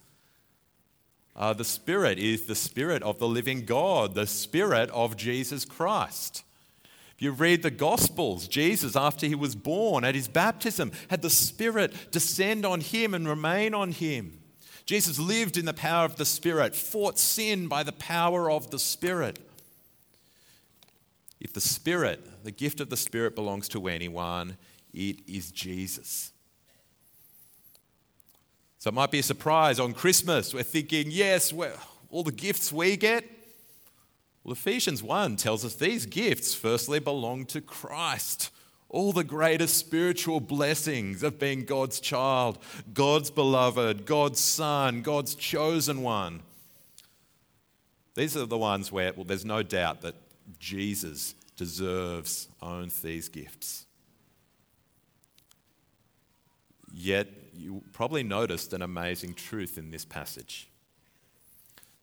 Uh, 1.36 1.54
the 1.54 1.66
Spirit 1.66 2.18
is 2.18 2.44
the 2.44 2.56
Spirit 2.56 3.04
of 3.04 3.20
the 3.20 3.28
living 3.28 3.66
God, 3.66 4.16
the 4.16 4.28
Spirit 4.28 4.90
of 4.90 5.16
Jesus 5.16 5.66
Christ. 5.66 6.44
If 7.16 7.22
you 7.22 7.32
read 7.32 7.62
the 7.62 7.72
Gospels, 7.72 8.48
Jesus, 8.48 8.96
after 8.96 9.28
he 9.28 9.36
was 9.36 9.56
born 9.56 10.04
at 10.04 10.16
his 10.16 10.28
baptism, 10.28 10.92
had 11.10 11.22
the 11.22 11.30
Spirit 11.30 11.94
descend 12.12 12.66
on 12.66 12.82
him 12.82 13.14
and 13.14 13.28
remain 13.28 13.76
on 13.76 13.92
him. 13.92 14.40
Jesus 14.86 15.18
lived 15.18 15.58
in 15.58 15.66
the 15.66 15.74
power 15.74 16.06
of 16.06 16.18
the 16.18 16.26
Spirit, 16.26 16.76
fought 16.76 17.18
sin 17.18 17.68
by 17.68 17.84
the 17.84 17.92
power 17.94 18.52
of 18.52 18.70
the 18.72 18.80
Spirit. 18.80 19.40
If 21.40 21.54
the 21.54 21.62
Spirit, 21.62 22.44
the 22.44 22.52
gift 22.52 22.80
of 22.80 22.90
the 22.90 22.98
Spirit, 22.98 23.36
belongs 23.36 23.68
to 23.70 23.88
anyone, 23.88 24.58
it 24.94 25.20
is 25.28 25.52
Jesus. 25.52 26.32
So 28.80 28.90
it 28.90 28.94
might 28.94 29.12
be 29.12 29.20
a 29.20 29.24
surprise 29.24 29.80
on 29.80 29.94
Christmas. 29.94 30.54
We're 30.54 30.64
thinking, 30.64 31.06
yes, 31.10 31.54
all 32.10 32.24
the 32.24 32.32
gifts 32.32 32.72
we 32.72 32.98
get. 32.98 33.24
Well, 34.44 34.52
Ephesians 34.52 35.02
1 35.02 35.38
tells 35.38 35.64
us 35.64 35.76
these 35.76 36.06
gifts 36.06 36.54
firstly 36.54 37.00
belong 37.00 37.46
to 37.46 37.62
Christ. 37.62 38.50
All 38.94 39.12
the 39.12 39.24
greatest 39.24 39.76
spiritual 39.76 40.40
blessings 40.40 41.24
of 41.24 41.40
being 41.40 41.66
God's 41.66 42.00
child, 42.00 42.60
God's 42.94 43.32
beloved, 43.32 44.06
God's 44.06 44.40
son, 44.40 45.02
God's 45.02 45.34
chosen 45.34 46.04
one. 46.04 46.44
These 48.14 48.38
are 48.38 48.46
the 48.46 48.58
ones 48.58 48.92
where, 48.92 49.12
well, 49.14 49.26
there's 49.26 49.46
no 49.46 49.64
doubt 49.64 50.02
that 50.02 50.14
Jesus 50.60 51.34
deserves, 51.58 52.48
owns 52.62 53.02
these 53.02 53.30
gifts. 53.30 53.88
Yet, 56.94 57.30
you 57.56 57.82
probably 57.94 58.22
noticed 58.22 58.74
an 58.74 58.84
amazing 58.84 59.34
truth 59.34 59.80
in 59.80 59.90
this 59.90 60.06
passage 60.06 60.68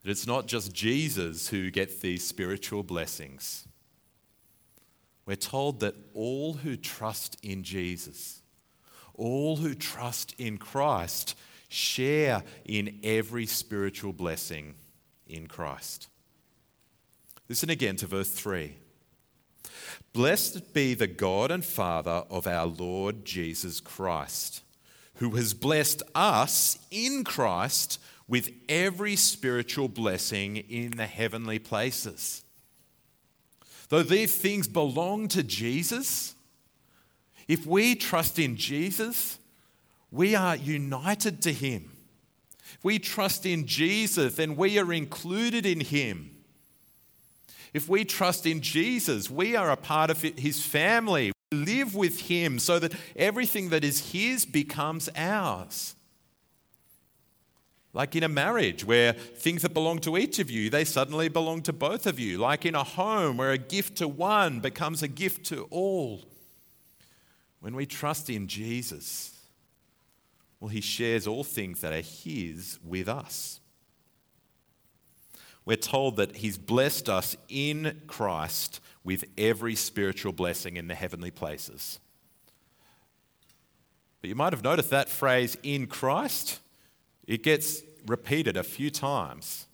that 0.03 0.11
it's 0.11 0.27
not 0.27 0.49
just 0.49 0.73
Jesus 0.73 1.47
who 1.47 1.71
gets 1.71 2.01
these 2.01 2.27
spiritual 2.27 2.83
blessings. 2.83 3.69
We're 5.31 5.37
told 5.37 5.79
that 5.79 5.95
all 6.13 6.55
who 6.55 6.75
trust 6.77 7.37
in 7.41 7.63
Jesus, 7.63 8.43
all 9.15 9.59
who 9.59 9.77
trust 9.77 10.35
in 10.39 10.59
Christ, 10.59 11.37
share 11.69 12.43
in 12.65 12.99
every 13.05 13.47
spiritual 13.47 14.13
blessing 14.13 14.75
in 15.29 15.47
Christ. 15.47 16.09
Listen 17.49 17.71
again 17.71 17.95
to 17.99 18.09
verse 18.09 18.33
3. 18.33 18.75
Blessed 20.13 20.75
be 20.75 20.95
the 20.95 21.07
God 21.07 21.53
and 21.53 21.65
Father 21.65 22.25
of 22.29 22.49
our 22.49 22.67
Lord 22.67 23.25
Jesus 23.25 23.79
Christ, 23.79 24.65
who 25.19 25.37
has 25.37 25.55
blessed 25.55 26.03
us 26.13 26.77
in 26.91 27.23
Christ 27.23 28.01
with 28.27 28.51
every 28.69 29.15
spiritual 29.15 29.87
blessing 29.87 30.57
in 30.57 30.91
the 30.97 31.07
heavenly 31.07 31.61
places. 31.61 32.43
Though 33.91 34.05
these 34.05 34.35
things 34.35 34.69
belong 34.69 35.29
to 35.29 35.43
Jesus, 35.43 36.35
if 37.49 37.67
we 37.67 37.97
trust 37.97 38.39
in 38.39 38.57
Jesus, 38.57 39.39
we 40.13 40.37
are 40.37 40.55
united 40.55 41.43
to 41.43 41.53
Him. 41.53 41.91
If 42.75 42.85
we 42.85 43.01
trust 43.01 43.45
in 43.45 43.67
Jesus, 43.67 44.37
then 44.37 44.57
we 44.57 44.79
are 44.79 44.93
included 44.93 45.67
in 45.67 45.81
Him. 45.81 46.31
If 47.75 47.89
we 47.89 48.05
trust 48.05 48.47
in 48.47 48.61
Jesus, 48.61 49.29
we 49.29 49.57
are 49.57 49.73
a 49.73 49.77
part 49.77 50.09
of 50.09 50.23
His 50.23 50.65
family. 50.65 51.33
We 51.51 51.59
live 51.59 51.97
with 51.97 52.21
Him 52.23 52.61
so 52.61 52.79
that 52.79 52.95
everything 53.17 53.71
that 53.71 53.83
is 53.83 54.13
His 54.13 54.47
becomes 54.47 55.09
ours. 55.17 55.97
Like 57.93 58.15
in 58.15 58.23
a 58.23 58.29
marriage 58.29 58.85
where 58.85 59.13
things 59.13 59.63
that 59.63 59.75
belong 59.75 59.99
to 60.01 60.17
each 60.17 60.39
of 60.39 60.51
you, 60.51 60.71
they 60.71 60.85
suddenly 60.85 61.29
belong 61.29 61.63
to 61.63 61.73
both 61.73 62.07
of 62.07 62.21
you. 62.21 62.39
Like 62.39 62.65
in 62.65 62.75
a 62.75 62.85
home 62.85 63.37
where 63.37 63.51
a 63.51 63.59
gift 63.59 63.97
to 63.97 64.07
one 64.07 64.61
becomes 64.61 65.03
a 65.03 65.09
gift 65.09 65.45
to 65.47 65.67
all. 65.71 66.23
When 67.59 67.75
we 67.75 67.87
trust 67.87 68.31
in 68.31 68.47
Jesus, 68.47 69.37
well, 70.61 70.69
he 70.69 70.81
shares 70.81 71.27
all 71.27 71.43
things 71.43 71.81
that 71.81 71.93
are 71.93 72.01
his 72.01 72.79
with 72.85 73.09
us. 73.09 73.61
We're 75.65 75.77
told 75.77 76.17
that 76.17 76.37
he's 76.37 76.59
blessed 76.59 77.09
us 77.09 77.37
in 77.49 78.03
Christ 78.07 78.81
with 79.05 79.25
every 79.37 79.75
spiritual 79.75 80.33
blessing 80.33 80.77
in 80.77 80.89
the 80.89 80.95
heavenly 80.95 81.31
places. 81.31 81.99
But 84.21 84.29
you 84.29 84.35
might 84.35 84.53
have 84.53 84.65
noticed 84.65 84.91
that 84.91 85.09
phrase, 85.09 85.57
in 85.63 85.87
Christ 85.87 86.61
it 87.27 87.43
gets 87.43 87.83
repeated 88.07 88.57
a 88.57 88.63
few 88.63 88.91
times. 88.91 89.67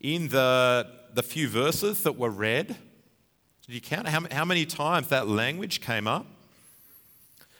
In 0.00 0.28
the, 0.28 0.86
the 1.14 1.22
few 1.22 1.48
verses 1.48 2.02
that 2.02 2.16
were 2.16 2.30
read, 2.30 2.76
did 3.66 3.74
you 3.74 3.80
count 3.80 4.08
how, 4.08 4.22
how 4.30 4.44
many 4.44 4.66
times 4.66 5.08
that 5.08 5.28
language 5.28 5.80
came 5.80 6.08
up? 6.08 6.26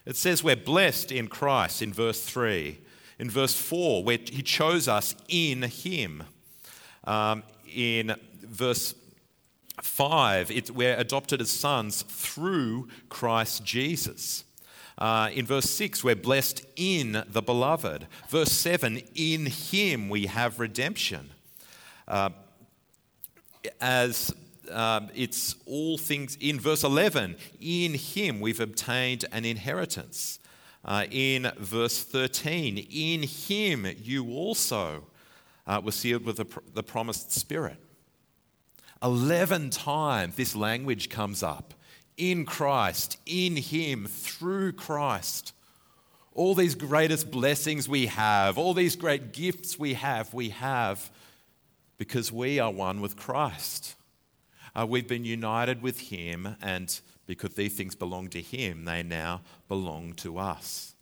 It 0.05 0.17
says 0.17 0.43
we're 0.43 0.57
blessed 0.57 1.13
in 1.13 1.29
Christ 1.29 1.81
in 1.81 1.93
verse 1.93 2.21
3. 2.25 2.79
In 3.19 3.31
verse 3.31 3.55
4, 3.55 4.03
where 4.03 4.19
he 4.19 4.43
chose 4.43 4.89
us 4.89 5.15
in 5.29 5.63
him. 5.63 6.25
Um, 7.05 7.45
in 7.73 8.17
verse 8.41 8.95
5, 9.81 10.51
it, 10.51 10.71
we're 10.73 10.97
adopted 10.97 11.41
as 11.41 11.51
sons 11.51 12.03
through 12.03 12.89
Christ 13.09 13.65
Jesus. 13.65 14.45
Uh, 14.99 15.31
in 15.33 15.47
verse 15.47 15.69
6, 15.71 16.05
we're 16.05 16.15
blessed 16.15 16.65
in 16.77 17.25
the 17.29 17.43
beloved. 17.43 18.07
Verse 18.29 18.53
7, 18.53 19.03
in 19.15 19.47
him 19.47 20.09
we 20.09 20.27
have 20.27 20.61
redemption. 20.61 21.31
Uh, 22.07 22.31
as 23.81 24.35
um, 24.71 25.09
it's 25.15 25.57
all 25.67 25.99
things 25.99 26.37
in 26.41 26.61
verse 26.61 26.85
11, 26.85 27.37
in 27.61 27.95
him 27.95 28.41
we've 28.41 28.61
obtained 28.61 29.25
an 29.33 29.45
inheritance. 29.45 30.39
Uh, 30.85 31.07
in 31.11 31.51
verse 31.59 32.03
13, 32.03 32.79
in 32.91 33.23
him 33.23 33.87
you 34.03 34.31
also 34.31 35.05
uh, 35.67 35.81
were 35.83 35.93
sealed 35.93 36.25
with 36.25 36.37
the, 36.37 36.47
the 36.75 36.83
promised 36.83 37.33
Spirit. 37.33 37.79
11 39.03 39.71
times 39.71 40.37
this 40.37 40.55
language 40.55 41.09
comes 41.09 41.43
up 41.43 41.75
in 42.17 42.45
Christ, 42.45 43.19
in 43.27 43.57
Him, 43.57 44.07
through 44.07 44.73
Christ. 44.73 45.55
All 46.35 46.55
these 46.55 46.75
greatest 46.75 47.31
blessings 47.31 47.89
we 47.89 48.07
have, 48.07 48.57
all 48.57 48.75
these 48.75 48.97
great 48.97 49.33
gifts 49.33 49.79
we 49.79 49.95
have, 49.95 50.33
we 50.33 50.51
have 50.51 51.11
because 51.99 52.33
we 52.33 52.59
are 52.59 52.71
one 52.71 53.01
with 53.01 53.17
Christ. 53.17 53.95
Uh, 54.75 54.87
we've 54.89 55.09
been 55.09 55.25
united 55.25 55.83
with 55.83 56.01
Him, 56.01 56.57
and 56.63 56.99
because 57.27 57.55
these 57.55 57.77
things 57.77 57.95
belong 57.95 58.29
to 58.31 58.41
Him, 58.41 58.85
they 58.87 59.03
now 59.03 59.43
belong 59.69 60.15
to 60.15 60.39
us. 60.39 60.95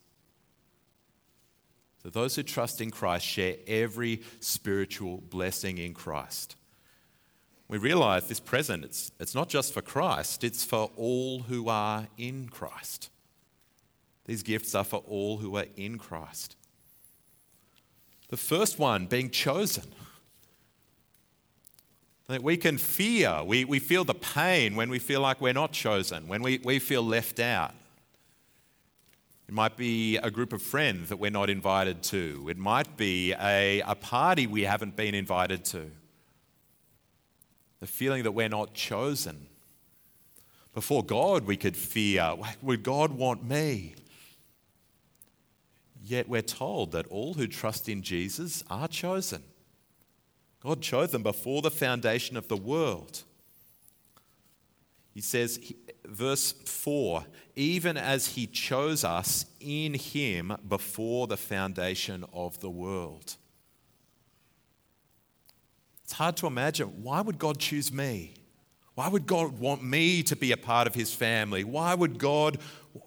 So, 2.02 2.08
those 2.08 2.34
who 2.34 2.42
trust 2.42 2.80
in 2.80 2.90
Christ 2.90 3.26
share 3.26 3.56
every 3.66 4.22
spiritual 4.40 5.18
blessing 5.18 5.78
in 5.78 5.94
Christ 5.94 6.56
we 7.70 7.78
realize 7.78 8.26
this 8.26 8.40
present, 8.40 8.84
it's, 8.84 9.12
it's 9.20 9.34
not 9.34 9.48
just 9.48 9.72
for 9.72 9.80
Christ, 9.80 10.42
it's 10.42 10.64
for 10.64 10.90
all 10.96 11.42
who 11.42 11.68
are 11.68 12.08
in 12.18 12.48
Christ. 12.48 13.10
These 14.24 14.42
gifts 14.42 14.74
are 14.74 14.82
for 14.82 15.04
all 15.06 15.36
who 15.36 15.56
are 15.56 15.66
in 15.76 15.96
Christ. 15.96 16.56
The 18.28 18.36
first 18.36 18.80
one 18.80 19.06
being 19.06 19.30
chosen. 19.30 19.84
That 22.26 22.42
we 22.42 22.56
can 22.56 22.76
fear, 22.76 23.42
we, 23.44 23.64
we 23.64 23.78
feel 23.78 24.04
the 24.04 24.14
pain 24.14 24.74
when 24.74 24.90
we 24.90 24.98
feel 24.98 25.20
like 25.20 25.40
we're 25.40 25.52
not 25.52 25.70
chosen, 25.70 26.26
when 26.26 26.42
we, 26.42 26.60
we 26.64 26.80
feel 26.80 27.02
left 27.02 27.38
out. 27.38 27.74
It 29.46 29.54
might 29.54 29.76
be 29.76 30.16
a 30.16 30.30
group 30.30 30.52
of 30.52 30.60
friends 30.60 31.08
that 31.08 31.18
we're 31.18 31.30
not 31.30 31.50
invited 31.50 32.02
to. 32.04 32.48
It 32.50 32.58
might 32.58 32.96
be 32.96 33.32
a, 33.32 33.80
a 33.80 33.94
party 33.94 34.48
we 34.48 34.62
haven't 34.62 34.96
been 34.96 35.14
invited 35.14 35.64
to 35.66 35.90
the 37.80 37.86
feeling 37.86 38.22
that 38.22 38.32
we're 38.32 38.48
not 38.48 38.74
chosen. 38.74 39.46
Before 40.74 41.02
God, 41.02 41.46
we 41.46 41.56
could 41.56 41.76
fear 41.76 42.36
would 42.62 42.82
God 42.82 43.12
want 43.12 43.42
me? 43.44 43.94
Yet 46.02 46.28
we're 46.28 46.42
told 46.42 46.92
that 46.92 47.06
all 47.08 47.34
who 47.34 47.46
trust 47.46 47.88
in 47.88 48.02
Jesus 48.02 48.62
are 48.70 48.88
chosen. 48.88 49.42
God 50.60 50.82
chose 50.82 51.10
them 51.10 51.22
before 51.22 51.62
the 51.62 51.70
foundation 51.70 52.36
of 52.36 52.48
the 52.48 52.56
world. 52.56 53.22
He 55.12 55.20
says, 55.20 55.72
verse 56.04 56.52
4 56.52 57.24
even 57.56 57.98
as 57.98 58.28
he 58.28 58.46
chose 58.46 59.04
us 59.04 59.44
in 59.60 59.92
him 59.92 60.56
before 60.66 61.26
the 61.26 61.36
foundation 61.36 62.24
of 62.32 62.58
the 62.60 62.70
world. 62.70 63.36
It's 66.10 66.16
hard 66.16 66.36
to 66.38 66.48
imagine. 66.48 67.04
Why 67.04 67.20
would 67.20 67.38
God 67.38 67.60
choose 67.60 67.92
me? 67.92 68.34
Why 68.96 69.06
would 69.06 69.28
God 69.28 69.60
want 69.60 69.84
me 69.84 70.24
to 70.24 70.34
be 70.34 70.50
a 70.50 70.56
part 70.56 70.88
of 70.88 70.94
his 70.96 71.14
family? 71.14 71.62
Why 71.62 71.94
would 71.94 72.18
God 72.18 72.58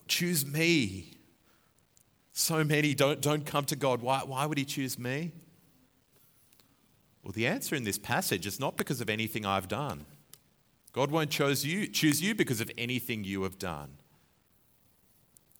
choose 0.07 0.45
me? 0.45 1.11
So 2.31 2.63
many 2.63 2.93
don't, 2.93 3.19
don't 3.19 3.45
come 3.45 3.65
to 3.65 3.75
God. 3.75 4.01
Why, 4.01 4.19
why 4.19 4.45
would 4.45 4.57
he 4.57 4.63
choose 4.63 4.97
me? 4.97 5.33
Well, 7.23 7.33
the 7.33 7.45
answer 7.45 7.75
in 7.75 7.83
this 7.83 7.97
passage 7.97 8.47
is 8.47 8.57
not 8.57 8.77
because 8.77 9.01
of 9.01 9.09
anything 9.09 9.45
I've 9.45 9.67
done. 9.67 10.05
God 10.93 11.11
won't 11.11 11.29
choose 11.29 11.65
you, 11.65 11.87
choose 11.87 12.21
you 12.21 12.33
because 12.33 12.61
of 12.61 12.71
anything 12.77 13.25
you 13.25 13.43
have 13.43 13.59
done. 13.59 13.97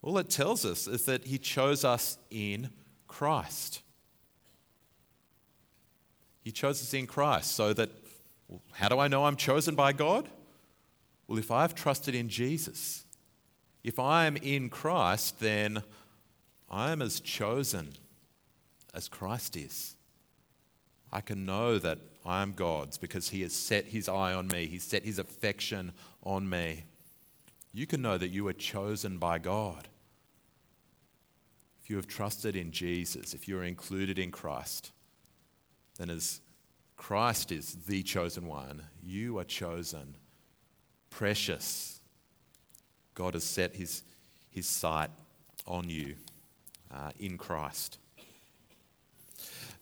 All 0.02 0.18
it 0.18 0.30
tells 0.30 0.64
us 0.64 0.88
is 0.88 1.04
that 1.08 1.26
he 1.26 1.38
chose 1.38 1.84
us 1.84 2.18
in 2.32 2.70
Christ. 3.10 3.82
He 6.44 6.52
chose 6.52 6.82
us 6.82 6.94
in 6.94 7.08
Christ 7.08 7.56
so 7.56 7.74
that, 7.74 7.90
well, 8.48 8.62
how 8.74 8.90
do 8.90 9.00
I 9.00 9.08
know 9.08 9.26
I'm 9.26 9.38
chosen 9.38 9.76
by 9.76 9.94
God? 9.94 10.28
Well, 11.28 11.40
if 11.40 11.52
I've 11.52 11.74
trusted 11.74 12.14
in 12.14 12.28
Jesus, 12.30 13.06
if 13.84 13.98
I 13.98 14.26
am 14.26 14.36
in 14.38 14.70
Christ, 14.70 15.40
then 15.40 15.84
I 16.70 16.92
am 16.92 17.02
as 17.02 17.20
chosen 17.20 17.94
as 18.94 19.08
Christ 19.08 19.56
is. 19.56 19.96
I 21.12 21.22
can 21.22 21.46
know 21.46 21.80
that 21.80 22.00
I 22.26 22.42
am 22.42 22.54
God's 22.54 22.98
because 22.98 23.30
He 23.30 23.42
has 23.42 23.54
set 23.54 23.86
His 23.86 24.10
eye 24.10 24.34
on 24.34 24.48
me, 24.48 24.66
He's 24.66 24.84
set 24.84 25.04
His 25.04 25.20
affection 25.20 25.94
on 26.24 26.50
me. 26.50 26.84
You 27.74 27.88
can 27.88 28.02
know 28.02 28.18
that 28.18 28.30
you 28.30 28.48
are 28.48 28.54
chosen 28.54 29.18
by 29.18 29.40
God. 29.40 29.88
If 31.82 31.90
you 31.90 31.96
have 31.98 32.08
trusted 32.08 32.56
in 32.56 32.72
Jesus, 32.72 33.34
if 33.34 33.48
you 33.48 33.58
are 33.58 33.64
included 33.64 34.18
in 34.18 34.32
Christ, 34.32 34.92
then 35.98 36.10
as 36.10 36.42
Christ 36.98 37.52
is 37.52 37.74
the 37.88 38.04
chosen 38.04 38.48
one, 38.48 38.84
you 39.04 39.38
are 39.40 39.44
chosen, 39.44 40.16
precious. 41.10 42.00
God 43.14 43.34
has 43.34 43.44
set 43.44 43.76
his, 43.76 44.04
his 44.50 44.68
sight 44.68 45.10
on 45.68 45.90
you 45.90 46.16
uh, 46.94 47.12
in 47.20 47.38
Christ. 47.38 47.98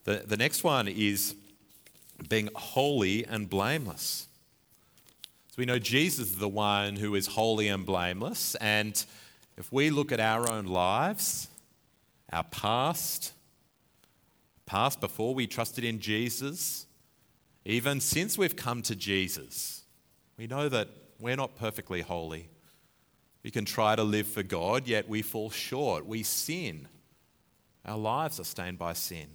The, 0.03 0.23
the 0.25 0.37
next 0.37 0.63
one 0.63 0.87
is 0.87 1.35
being 2.27 2.49
holy 2.55 3.25
and 3.25 3.49
blameless. 3.49 4.27
So 5.49 5.55
we 5.57 5.65
know 5.65 5.79
Jesus 5.79 6.31
is 6.31 6.35
the 6.37 6.49
one 6.49 6.95
who 6.95 7.13
is 7.15 7.27
holy 7.27 7.67
and 7.67 7.85
blameless. 7.85 8.55
And 8.55 9.03
if 9.57 9.71
we 9.71 9.89
look 9.89 10.11
at 10.11 10.19
our 10.19 10.49
own 10.49 10.65
lives, 10.65 11.47
our 12.31 12.43
past, 12.45 13.33
past 14.71 15.01
before 15.01 15.35
we 15.35 15.45
trusted 15.45 15.83
in 15.83 15.99
Jesus, 15.99 16.87
even 17.65 17.99
since 17.99 18.37
we've 18.37 18.55
come 18.55 18.81
to 18.83 18.95
Jesus, 18.95 19.83
we 20.37 20.47
know 20.47 20.69
that 20.69 20.87
we're 21.19 21.35
not 21.35 21.57
perfectly 21.57 21.99
holy. 21.99 22.47
We 23.43 23.51
can 23.51 23.65
try 23.65 23.97
to 23.97 24.03
live 24.03 24.27
for 24.27 24.43
God, 24.43 24.87
yet 24.87 25.09
we 25.09 25.23
fall 25.23 25.49
short. 25.49 26.05
We 26.05 26.23
sin. 26.23 26.87
Our 27.85 27.97
lives 27.97 28.39
are 28.39 28.45
stained 28.45 28.79
by 28.79 28.93
sin. 28.93 29.27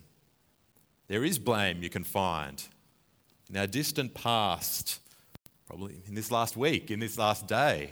There 1.07 1.22
is 1.22 1.38
blame 1.38 1.83
you 1.83 1.90
can 1.90 2.05
find 2.05 2.64
in 3.51 3.59
our 3.59 3.66
distant 3.66 4.14
past, 4.14 5.01
probably 5.66 6.01
in 6.07 6.14
this 6.14 6.31
last 6.31 6.57
week, 6.57 6.90
in 6.90 6.99
this 6.99 7.18
last 7.18 7.46
day. 7.46 7.90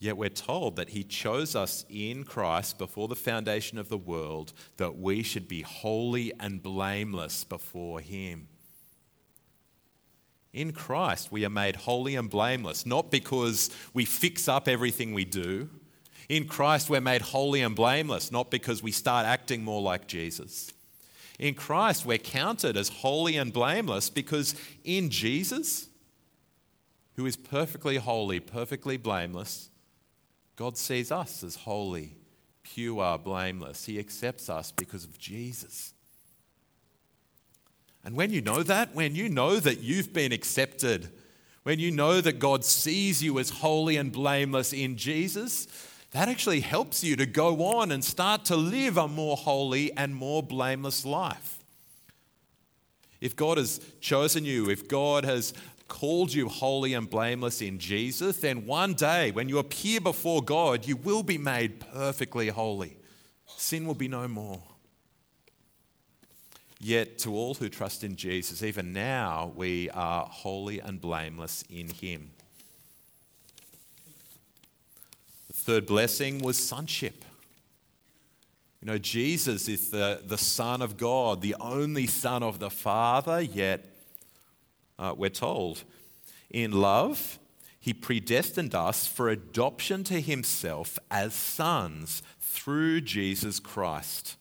Yet 0.00 0.16
we're 0.16 0.28
told 0.28 0.76
that 0.76 0.90
He 0.90 1.02
chose 1.02 1.56
us 1.56 1.84
in 1.88 2.24
Christ 2.24 2.78
before 2.78 3.08
the 3.08 3.16
foundation 3.16 3.78
of 3.78 3.88
the 3.88 3.98
world 3.98 4.52
that 4.76 4.98
we 4.98 5.22
should 5.22 5.48
be 5.48 5.62
holy 5.62 6.32
and 6.38 6.62
blameless 6.62 7.44
before 7.44 8.00
Him. 8.00 8.48
In 10.52 10.72
Christ, 10.72 11.30
we 11.30 11.44
are 11.44 11.50
made 11.50 11.76
holy 11.76 12.14
and 12.14 12.30
blameless, 12.30 12.86
not 12.86 13.10
because 13.10 13.70
we 13.92 14.04
fix 14.04 14.48
up 14.48 14.68
everything 14.68 15.12
we 15.14 15.24
do. 15.24 15.68
In 16.28 16.46
Christ, 16.46 16.88
we're 16.88 17.00
made 17.00 17.22
holy 17.22 17.60
and 17.62 17.74
blameless, 17.74 18.30
not 18.30 18.50
because 18.50 18.82
we 18.82 18.92
start 18.92 19.26
acting 19.26 19.64
more 19.64 19.82
like 19.82 20.06
Jesus. 20.06 20.72
In 21.38 21.54
Christ, 21.54 22.04
we're 22.04 22.18
counted 22.18 22.76
as 22.76 22.88
holy 22.88 23.36
and 23.36 23.52
blameless 23.52 24.10
because 24.10 24.54
in 24.84 25.10
Jesus, 25.10 25.88
who 27.16 27.26
is 27.26 27.36
perfectly 27.36 27.96
holy, 27.96 28.40
perfectly 28.40 28.96
blameless, 28.96 29.70
God 30.58 30.76
sees 30.76 31.12
us 31.12 31.44
as 31.44 31.54
holy, 31.54 32.16
pure, 32.64 33.16
blameless. 33.18 33.84
He 33.84 33.96
accepts 33.96 34.50
us 34.50 34.72
because 34.72 35.04
of 35.04 35.16
Jesus. 35.16 35.94
And 38.04 38.16
when 38.16 38.32
you 38.32 38.40
know 38.40 38.64
that, 38.64 38.92
when 38.92 39.14
you 39.14 39.28
know 39.28 39.60
that 39.60 39.84
you've 39.84 40.12
been 40.12 40.32
accepted, 40.32 41.10
when 41.62 41.78
you 41.78 41.92
know 41.92 42.20
that 42.20 42.40
God 42.40 42.64
sees 42.64 43.22
you 43.22 43.38
as 43.38 43.50
holy 43.50 43.96
and 43.96 44.10
blameless 44.10 44.72
in 44.72 44.96
Jesus, 44.96 45.68
that 46.10 46.28
actually 46.28 46.60
helps 46.60 47.04
you 47.04 47.14
to 47.14 47.26
go 47.26 47.64
on 47.64 47.92
and 47.92 48.04
start 48.04 48.44
to 48.46 48.56
live 48.56 48.96
a 48.96 49.06
more 49.06 49.36
holy 49.36 49.96
and 49.96 50.12
more 50.12 50.42
blameless 50.42 51.04
life. 51.04 51.62
If 53.20 53.36
God 53.36 53.58
has 53.58 53.80
chosen 54.00 54.44
you, 54.44 54.70
if 54.70 54.88
God 54.88 55.24
has 55.24 55.54
called 55.88 56.32
you 56.32 56.48
holy 56.48 56.94
and 56.94 57.08
blameless 57.08 57.60
in 57.60 57.78
Jesus, 57.78 58.38
then 58.38 58.66
one 58.66 58.94
day 58.94 59.30
when 59.30 59.48
you 59.48 59.58
appear 59.58 60.00
before 60.00 60.42
God, 60.42 60.86
you 60.86 60.96
will 60.96 61.22
be 61.22 61.38
made 61.38 61.80
perfectly 61.80 62.48
holy. 62.48 62.96
Sin 63.46 63.86
will 63.86 63.94
be 63.94 64.08
no 64.08 64.28
more. 64.28 64.62
Yet, 66.80 67.18
to 67.20 67.34
all 67.34 67.54
who 67.54 67.68
trust 67.68 68.04
in 68.04 68.14
Jesus, 68.14 68.62
even 68.62 68.92
now 68.92 69.52
we 69.56 69.90
are 69.90 70.26
holy 70.30 70.78
and 70.78 71.00
blameless 71.00 71.64
in 71.68 71.88
Him. 71.88 72.30
The 75.48 75.54
third 75.54 75.86
blessing 75.86 76.38
was 76.38 76.56
sonship. 76.56 77.24
You 78.80 78.86
know, 78.86 78.98
Jesus 78.98 79.68
is 79.68 79.90
the, 79.90 80.22
the 80.24 80.38
Son 80.38 80.82
of 80.82 80.96
God, 80.96 81.42
the 81.42 81.56
only 81.60 82.06
Son 82.06 82.44
of 82.44 82.60
the 82.60 82.70
Father, 82.70 83.40
yet 83.40 83.84
uh, 84.98 85.14
we're 85.16 85.30
told. 85.30 85.84
In 86.50 86.72
love, 86.72 87.38
he 87.78 87.94
predestined 87.94 88.74
us 88.74 89.06
for 89.06 89.28
adoption 89.28 90.04
to 90.04 90.20
himself 90.20 90.98
as 91.10 91.34
sons 91.34 92.22
through 92.40 93.02
Jesus 93.02 93.60
Christ, 93.60 94.36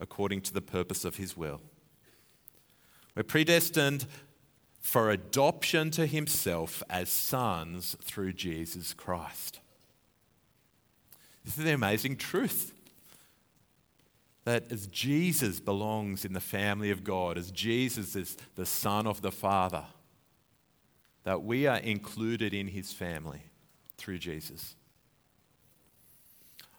according 0.00 0.40
to 0.42 0.52
the 0.52 0.60
purpose 0.60 1.04
of 1.04 1.16
his 1.16 1.36
will. 1.36 1.60
We're 3.14 3.22
predestined 3.22 4.06
for 4.80 5.10
adoption 5.10 5.90
to 5.92 6.06
himself 6.06 6.82
as 6.88 7.10
sons 7.10 7.96
through 8.02 8.32
Jesus 8.32 8.94
Christ. 8.94 9.60
This 11.44 11.58
is 11.58 11.64
the 11.64 11.74
amazing 11.74 12.16
truth 12.16 12.72
that 14.44 14.72
as 14.72 14.86
Jesus 14.86 15.60
belongs 15.60 16.24
in 16.24 16.32
the 16.32 16.40
family 16.40 16.90
of 16.90 17.04
God, 17.04 17.36
as 17.36 17.50
Jesus 17.50 18.16
is 18.16 18.36
the 18.56 18.66
Son 18.66 19.06
of 19.06 19.22
the 19.22 19.30
Father, 19.30 19.84
that 21.30 21.44
we 21.44 21.64
are 21.68 21.76
included 21.76 22.52
in 22.52 22.66
his 22.66 22.92
family 22.92 23.40
through 23.96 24.18
Jesus. 24.18 24.74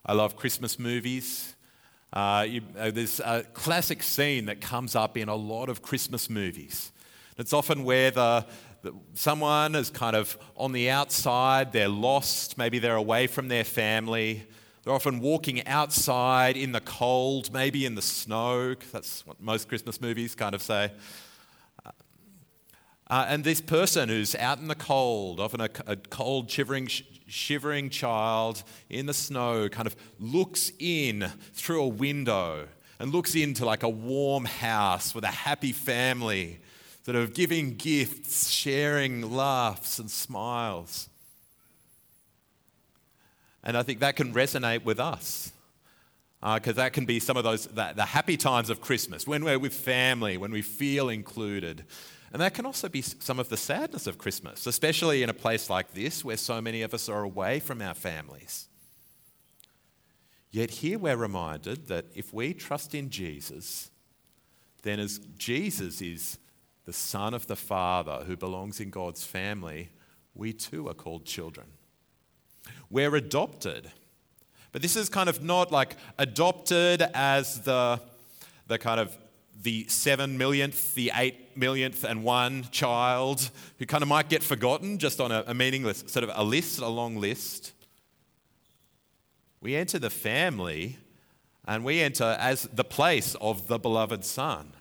I 0.06 0.12
love 0.12 0.36
Christmas 0.36 0.78
movies. 0.78 1.56
Uh, 2.12 2.46
you, 2.50 2.62
uh, 2.78 2.92
there's 2.92 3.22
a 3.22 3.46
classic 3.54 4.04
scene 4.04 4.48
that 4.48 4.60
comes 4.60 4.94
up 4.94 5.16
in 5.16 5.30
a 5.30 5.36
lot 5.36 5.70
of 5.70 5.82
Christmas 5.82 6.30
movies. 6.30 6.92
It's 7.38 7.54
often 7.54 7.86
where 7.86 8.12
the, 8.12 8.46
the, 8.82 8.92
someone 9.14 9.74
is 9.74 9.90
kind 9.90 10.18
of 10.18 10.38
on 10.58 10.74
the 10.74 10.90
outside, 10.90 11.72
they're 11.72 11.88
lost, 11.88 12.58
maybe 12.58 12.78
they're 12.78 12.98
away 12.98 13.28
from 13.28 13.48
their 13.48 13.64
family. 13.64 14.46
They're 14.84 14.94
often 14.94 15.22
walking 15.22 15.66
outside 15.66 16.58
in 16.58 16.74
the 16.74 16.82
cold, 16.82 17.54
maybe 17.54 17.86
in 17.86 17.96
the 17.96 18.02
snow. 18.02 18.76
That's 18.92 19.26
what 19.26 19.40
most 19.40 19.70
Christmas 19.70 20.02
movies 20.02 20.36
kind 20.36 20.54
of 20.54 20.62
say. 20.62 20.92
Uh, 23.12 23.26
and 23.28 23.44
this 23.44 23.60
person 23.60 24.08
who's 24.08 24.36
out 24.36 24.60
in 24.60 24.70
the 24.70 24.76
cold, 24.76 25.42
often 25.42 25.60
a, 25.60 25.70
a 25.86 25.98
cold, 25.98 26.50
shivering, 26.50 26.88
sh- 26.88 27.04
shivering 27.28 27.90
child 27.90 28.64
in 28.90 29.06
the 29.06 29.14
snow, 29.14 29.68
kind 29.68 29.86
of 29.86 29.98
looks 30.18 30.72
in 30.80 31.30
through 31.52 31.84
a 31.84 31.88
window 31.90 32.66
and 33.00 33.12
looks 33.12 33.36
into 33.36 33.66
like 33.66 33.84
a 33.84 33.90
warm 33.90 34.46
house 34.46 35.14
with 35.14 35.26
a 35.26 35.28
happy 35.28 35.74
family, 35.74 36.60
sort 37.04 37.18
of 37.18 37.34
giving 37.34 37.76
gifts, 37.76 38.50
sharing 38.50 39.34
laughs 39.34 40.00
and 40.00 40.10
smiles. 40.10 41.10
And 43.62 43.76
I 43.76 43.84
think 43.84 44.00
that 44.00 44.16
can 44.16 44.34
resonate 44.34 44.86
with 44.86 45.02
us 45.02 45.52
because 46.40 46.78
uh, 46.78 46.84
that 46.84 46.94
can 46.94 47.04
be 47.04 47.20
some 47.20 47.36
of 47.36 47.44
those 47.44 47.68
the, 47.68 47.92
the 47.94 48.06
happy 48.06 48.38
times 48.38 48.70
of 48.70 48.80
Christmas 48.80 49.28
when 49.28 49.44
we're 49.44 49.60
with 49.60 49.74
family, 49.74 50.38
when 50.38 50.52
we 50.52 50.62
feel 50.62 51.10
included. 51.10 51.84
And 52.34 52.42
that 52.42 52.54
can 52.54 52.66
also 52.66 52.88
be 52.88 53.02
some 53.02 53.40
of 53.40 53.50
the 53.50 53.58
sadness 53.58 54.08
of 54.08 54.18
Christmas, 54.18 54.66
especially 54.66 55.22
in 55.22 55.30
a 55.30 55.34
place 55.34 55.70
like 55.70 55.94
this 55.94 56.24
where 56.24 56.38
so 56.38 56.62
many 56.62 56.82
of 56.82 56.94
us 56.94 57.10
are 57.10 57.24
away 57.24 57.60
from 57.60 57.82
our 57.82 57.94
families. 57.94 58.70
Yet 60.50 60.72
here 60.72 60.98
we're 60.98 61.18
reminded 61.18 61.88
that 61.88 62.06
if 62.16 62.34
we 62.34 62.54
trust 62.54 62.96
in 62.96 63.10
Jesus, 63.10 63.90
then 64.84 65.00
as 65.00 65.20
Jesus 65.38 66.02
is 66.02 66.38
the 66.86 66.94
Son 66.94 67.34
of 67.34 67.48
the 67.48 67.56
Father 67.56 68.24
who 68.26 68.36
belongs 68.36 68.80
in 68.80 68.90
God's 68.90 69.26
family, 69.26 69.90
we 70.34 70.54
too 70.54 70.88
are 70.88 70.94
called 70.94 71.26
children. 71.26 71.68
We're 72.90 73.16
adopted. 73.16 73.92
But 74.72 74.82
this 74.82 74.96
is 74.96 75.10
kind 75.10 75.30
of 75.30 75.44
not 75.44 75.72
like 75.72 75.96
adopted 76.18 77.02
as 77.14 77.62
the, 77.62 78.00
the 78.68 78.78
kind 78.78 79.00
of 79.00 79.18
the 79.62 79.86
seven 79.88 80.38
millionth, 80.38 80.96
the 80.96 81.12
eight 81.16 81.56
millionth, 81.56 82.04
and 82.04 82.24
one 82.24 82.68
child 82.72 83.52
who 83.78 83.86
kind 83.86 84.02
of 84.02 84.08
might 84.08 84.30
get 84.30 84.44
forgotten 84.44 84.98
just 84.98 85.20
on 85.20 85.32
a, 85.32 85.44
a 85.48 85.54
meaningless 85.54 86.04
sort 86.08 86.24
of 86.24 86.32
a 86.34 86.44
list, 86.44 86.80
a 86.80 86.88
long 86.88 87.18
list. 87.18 87.74
We 89.62 89.76
enter 89.76 90.00
the 90.00 90.10
family 90.10 90.98
and 91.66 91.86
we 91.86 92.02
enter 92.02 92.36
as 92.40 92.64
the 92.74 92.84
place 92.84 93.36
of 93.36 93.68
the 93.68 93.78
beloved 93.78 94.26
Son. 94.26 94.74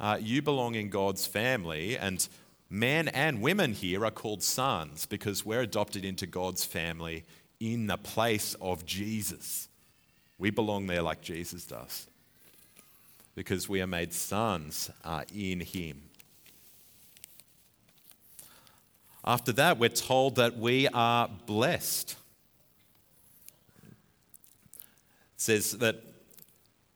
Uh, 0.00 0.18
you 0.20 0.42
belong 0.42 0.74
in 0.74 0.90
God's 0.90 1.26
family, 1.26 1.98
and 1.98 2.28
men 2.70 3.08
and 3.08 3.42
women 3.42 3.72
here 3.72 4.04
are 4.04 4.12
called 4.12 4.42
sons 4.42 5.06
because 5.06 5.44
we're 5.44 5.62
adopted 5.62 6.04
into 6.04 6.26
God's 6.26 6.64
family 6.64 7.24
in 7.58 7.88
the 7.88 7.96
place 7.96 8.54
of 8.60 8.84
Jesus. 8.86 9.68
We 10.38 10.50
belong 10.50 10.86
there 10.86 11.02
like 11.02 11.20
Jesus 11.20 11.64
does 11.64 12.06
because 13.38 13.68
we 13.68 13.80
are 13.80 13.86
made 13.86 14.12
sons 14.12 14.90
uh, 15.04 15.22
in 15.32 15.60
him. 15.60 16.02
After 19.24 19.52
that, 19.52 19.78
we're 19.78 19.90
told 19.90 20.34
that 20.34 20.58
we 20.58 20.88
are 20.88 21.30
blessed. 21.46 22.16
It 23.86 23.94
says 25.36 25.70
that 25.78 26.02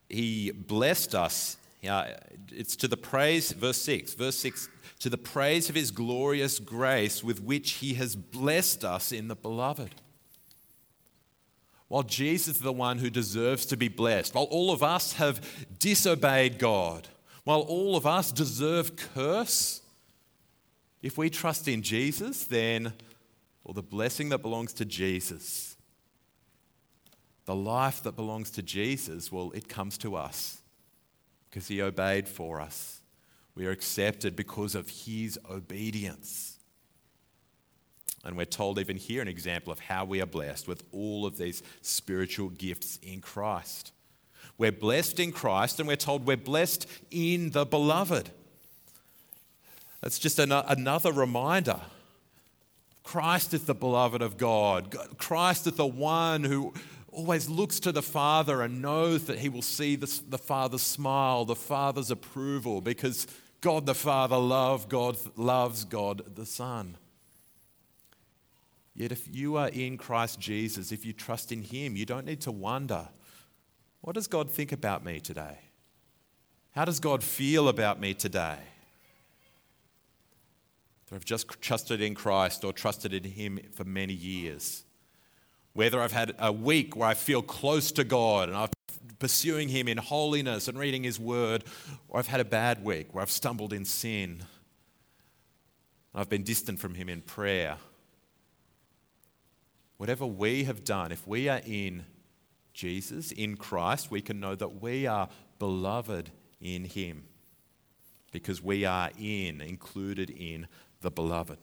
he 0.08 0.50
blessed 0.50 1.14
us. 1.14 1.58
Yeah, 1.80 2.16
it's 2.50 2.74
to 2.74 2.88
the 2.88 2.96
praise, 2.96 3.52
verse 3.52 3.80
6, 3.80 4.14
verse 4.14 4.36
6, 4.38 4.68
to 4.98 5.08
the 5.08 5.18
praise 5.18 5.68
of 5.68 5.76
his 5.76 5.92
glorious 5.92 6.58
grace 6.58 7.22
with 7.22 7.40
which 7.40 7.74
he 7.74 7.94
has 7.94 8.16
blessed 8.16 8.84
us 8.84 9.12
in 9.12 9.28
the 9.28 9.36
beloved. 9.36 9.94
While 11.92 12.04
Jesus 12.04 12.56
is 12.56 12.62
the 12.62 12.72
one 12.72 12.96
who 12.96 13.10
deserves 13.10 13.66
to 13.66 13.76
be 13.76 13.88
blessed, 13.88 14.34
while 14.34 14.44
all 14.44 14.70
of 14.70 14.82
us 14.82 15.12
have 15.12 15.46
disobeyed 15.78 16.58
God, 16.58 17.06
while 17.44 17.60
all 17.60 17.96
of 17.96 18.06
us 18.06 18.32
deserve 18.32 18.96
curse, 18.96 19.82
if 21.02 21.18
we 21.18 21.28
trust 21.28 21.68
in 21.68 21.82
Jesus, 21.82 22.44
then 22.44 22.94
well, 23.62 23.74
the 23.74 23.82
blessing 23.82 24.30
that 24.30 24.38
belongs 24.38 24.72
to 24.72 24.86
Jesus, 24.86 25.76
the 27.44 27.54
life 27.54 28.02
that 28.04 28.16
belongs 28.16 28.50
to 28.52 28.62
Jesus, 28.62 29.30
well, 29.30 29.52
it 29.54 29.68
comes 29.68 29.98
to 29.98 30.16
us. 30.16 30.62
because 31.50 31.68
he 31.68 31.82
obeyed 31.82 32.26
for 32.26 32.58
us. 32.58 33.02
We 33.54 33.66
are 33.66 33.70
accepted 33.70 34.34
because 34.34 34.74
of 34.74 34.88
his 34.88 35.38
obedience. 35.50 36.51
And 38.24 38.36
we're 38.36 38.44
told 38.44 38.78
even 38.78 38.96
here 38.96 39.20
an 39.20 39.28
example 39.28 39.72
of 39.72 39.80
how 39.80 40.04
we 40.04 40.20
are 40.20 40.26
blessed 40.26 40.68
with 40.68 40.84
all 40.92 41.26
of 41.26 41.38
these 41.38 41.62
spiritual 41.80 42.50
gifts 42.50 42.98
in 43.02 43.20
Christ. 43.20 43.92
We're 44.58 44.72
blessed 44.72 45.18
in 45.18 45.32
Christ, 45.32 45.80
and 45.80 45.88
we're 45.88 45.96
told 45.96 46.26
we're 46.26 46.36
blessed 46.36 46.86
in 47.10 47.50
the 47.50 47.64
beloved. 47.64 48.30
That's 50.00 50.18
just 50.18 50.38
an- 50.38 50.52
another 50.52 51.12
reminder. 51.12 51.80
Christ 53.02 53.54
is 53.54 53.64
the 53.64 53.74
beloved 53.74 54.22
of 54.22 54.36
God. 54.36 54.96
Christ 55.18 55.66
is 55.66 55.74
the 55.74 55.86
one 55.86 56.44
who 56.44 56.72
always 57.10 57.48
looks 57.48 57.80
to 57.80 57.92
the 57.92 58.02
Father 58.02 58.62
and 58.62 58.80
knows 58.80 59.24
that 59.24 59.38
he 59.38 59.48
will 59.48 59.62
see 59.62 59.96
the, 59.96 60.20
the 60.28 60.38
Father's 60.38 60.82
smile, 60.82 61.44
the 61.44 61.56
Father's 61.56 62.10
approval, 62.10 62.80
because 62.80 63.26
God 63.60 63.86
the 63.86 63.94
Father 63.94 64.36
love, 64.36 64.88
God 64.88 65.16
loves 65.36 65.84
God 65.84 66.36
the 66.36 66.46
Son. 66.46 66.96
Yet 68.94 69.12
if 69.12 69.34
you 69.34 69.56
are 69.56 69.68
in 69.68 69.96
Christ 69.96 70.38
Jesus, 70.38 70.92
if 70.92 71.04
you 71.04 71.12
trust 71.12 71.52
in 71.52 71.62
Him, 71.62 71.96
you 71.96 72.04
don't 72.04 72.26
need 72.26 72.40
to 72.42 72.52
wonder, 72.52 73.08
what 74.00 74.14
does 74.14 74.26
God 74.26 74.50
think 74.50 74.72
about 74.72 75.04
me 75.04 75.20
today? 75.20 75.58
How 76.72 76.84
does 76.84 77.00
God 77.00 77.22
feel 77.22 77.68
about 77.68 78.00
me 78.00 78.14
today? 78.14 78.58
I've 81.14 81.24
just 81.26 81.60
trusted 81.60 82.00
in 82.00 82.14
Christ 82.14 82.64
or 82.64 82.72
trusted 82.72 83.12
in 83.12 83.24
Him 83.24 83.60
for 83.74 83.84
many 83.84 84.14
years 84.14 84.84
whether 85.74 86.00
I've 86.00 86.12
had 86.12 86.34
a 86.38 86.52
week 86.52 86.96
where 86.96 87.08
I 87.08 87.14
feel 87.14 87.42
close 87.42 87.92
to 87.92 88.04
God 88.04 88.48
and 88.48 88.56
I'm 88.56 88.68
pursuing 89.18 89.68
Him 89.68 89.88
in 89.88 89.98
holiness 89.98 90.68
and 90.68 90.78
reading 90.78 91.02
His 91.04 91.18
Word, 91.18 91.64
or 92.08 92.18
I've 92.18 92.26
had 92.26 92.40
a 92.40 92.44
bad 92.44 92.84
week 92.84 93.14
where 93.14 93.22
I've 93.22 93.30
stumbled 93.30 93.72
in 93.72 93.84
sin. 93.84 94.42
I've 96.14 96.28
been 96.28 96.42
distant 96.42 96.78
from 96.78 96.94
Him 96.94 97.08
in 97.08 97.22
prayer. 97.22 97.76
Whatever 100.02 100.26
we 100.26 100.64
have 100.64 100.82
done, 100.82 101.12
if 101.12 101.28
we 101.28 101.48
are 101.48 101.60
in 101.64 102.04
Jesus, 102.74 103.30
in 103.30 103.56
Christ, 103.56 104.10
we 104.10 104.20
can 104.20 104.40
know 104.40 104.56
that 104.56 104.82
we 104.82 105.06
are 105.06 105.28
beloved 105.60 106.32
in 106.60 106.86
Him 106.86 107.22
because 108.32 108.60
we 108.60 108.84
are 108.84 109.10
in, 109.16 109.60
included 109.60 110.28
in 110.28 110.66
the 111.02 111.10
beloved. 111.12 111.56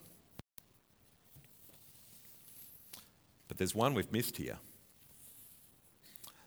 But 3.49 3.57
there's 3.57 3.75
one 3.75 3.93
we've 3.93 4.13
missed 4.13 4.37
here. 4.37 4.59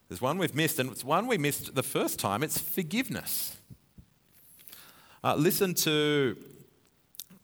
There's 0.09 0.23
one 0.23 0.39
we've 0.39 0.55
missed, 0.55 0.79
and 0.79 0.91
it's 0.91 1.05
one 1.05 1.27
we 1.27 1.37
missed 1.37 1.75
the 1.75 1.83
first 1.83 2.19
time 2.19 2.43
it's 2.43 2.57
forgiveness. 2.57 3.59
Uh, 5.23 5.35
listen 5.35 5.75
to, 5.75 6.39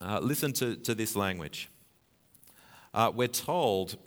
uh, 0.00 0.20
listen 0.22 0.54
to, 0.54 0.76
to 0.76 0.94
this 0.94 1.14
language. 1.14 1.68
Uh, 2.94 3.12
we're 3.14 3.28
told, 3.28 3.98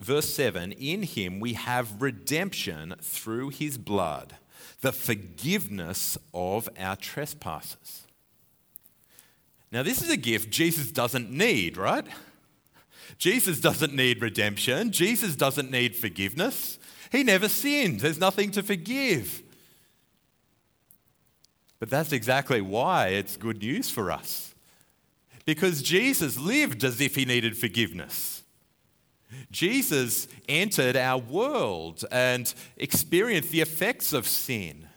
verse 0.00 0.32
7 0.34 0.72
In 0.72 1.02
him 1.02 1.40
we 1.40 1.54
have 1.54 2.00
redemption 2.02 2.94
through 3.00 3.50
his 3.50 3.78
blood, 3.78 4.36
the 4.80 4.92
forgiveness 4.92 6.18
of 6.34 6.68
our 6.78 6.96
trespasses. 6.96 8.06
Now, 9.70 9.82
this 9.82 10.00
is 10.00 10.10
a 10.10 10.16
gift 10.16 10.50
Jesus 10.50 10.90
doesn't 10.90 11.30
need, 11.30 11.76
right? 11.76 12.06
Jesus 13.18 13.60
doesn't 13.60 13.94
need 13.94 14.22
redemption. 14.22 14.92
Jesus 14.92 15.36
doesn't 15.36 15.70
need 15.70 15.96
forgiveness. 15.96 16.78
He 17.10 17.24
never 17.24 17.48
sinned. 17.48 18.00
There's 18.00 18.20
nothing 18.20 18.50
to 18.52 18.62
forgive. 18.62 19.42
But 21.78 21.90
that's 21.90 22.12
exactly 22.12 22.60
why 22.60 23.08
it's 23.08 23.36
good 23.36 23.62
news 23.62 23.90
for 23.90 24.10
us. 24.10 24.54
Because 25.44 25.82
Jesus 25.82 26.38
lived 26.38 26.84
as 26.84 27.00
if 27.00 27.14
he 27.14 27.24
needed 27.24 27.56
forgiveness. 27.56 28.37
Jesus 29.50 30.28
entered 30.48 30.96
our 30.96 31.18
world 31.18 32.04
and 32.10 32.52
experienced 32.76 33.50
the 33.50 33.60
effects 33.60 34.12
of 34.12 34.26
sin. 34.26 34.88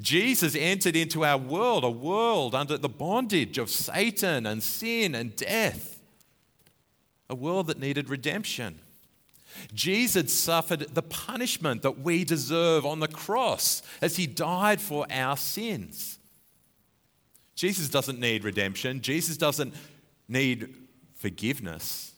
Jesus 0.00 0.54
entered 0.54 0.96
into 0.96 1.24
our 1.24 1.38
world, 1.38 1.84
a 1.84 1.90
world 1.90 2.54
under 2.54 2.76
the 2.76 2.88
bondage 2.88 3.58
of 3.58 3.70
Satan 3.70 4.46
and 4.46 4.62
sin 4.62 5.14
and 5.14 5.34
death 5.36 6.00
a 7.30 7.34
world 7.34 7.68
that 7.68 7.78
needed 7.78 8.10
redemption. 8.10 8.80
Jesus 9.72 10.32
suffered 10.32 10.80
the 10.80 11.02
punishment 11.02 11.82
that 11.82 12.00
we 12.00 12.24
deserve 12.24 12.84
on 12.84 13.00
the 13.00 13.08
cross 13.08 13.82
as 14.02 14.16
he 14.16 14.26
died 14.26 14.80
for 14.80 15.06
our 15.10 15.36
sins. 15.36 16.18
Jesus 17.54 17.88
doesn't 17.88 18.18
need 18.18 18.44
redemption, 18.44 19.00
Jesus 19.00 19.36
doesn't 19.36 19.74
need 20.28 20.74
forgiveness. 21.14 22.12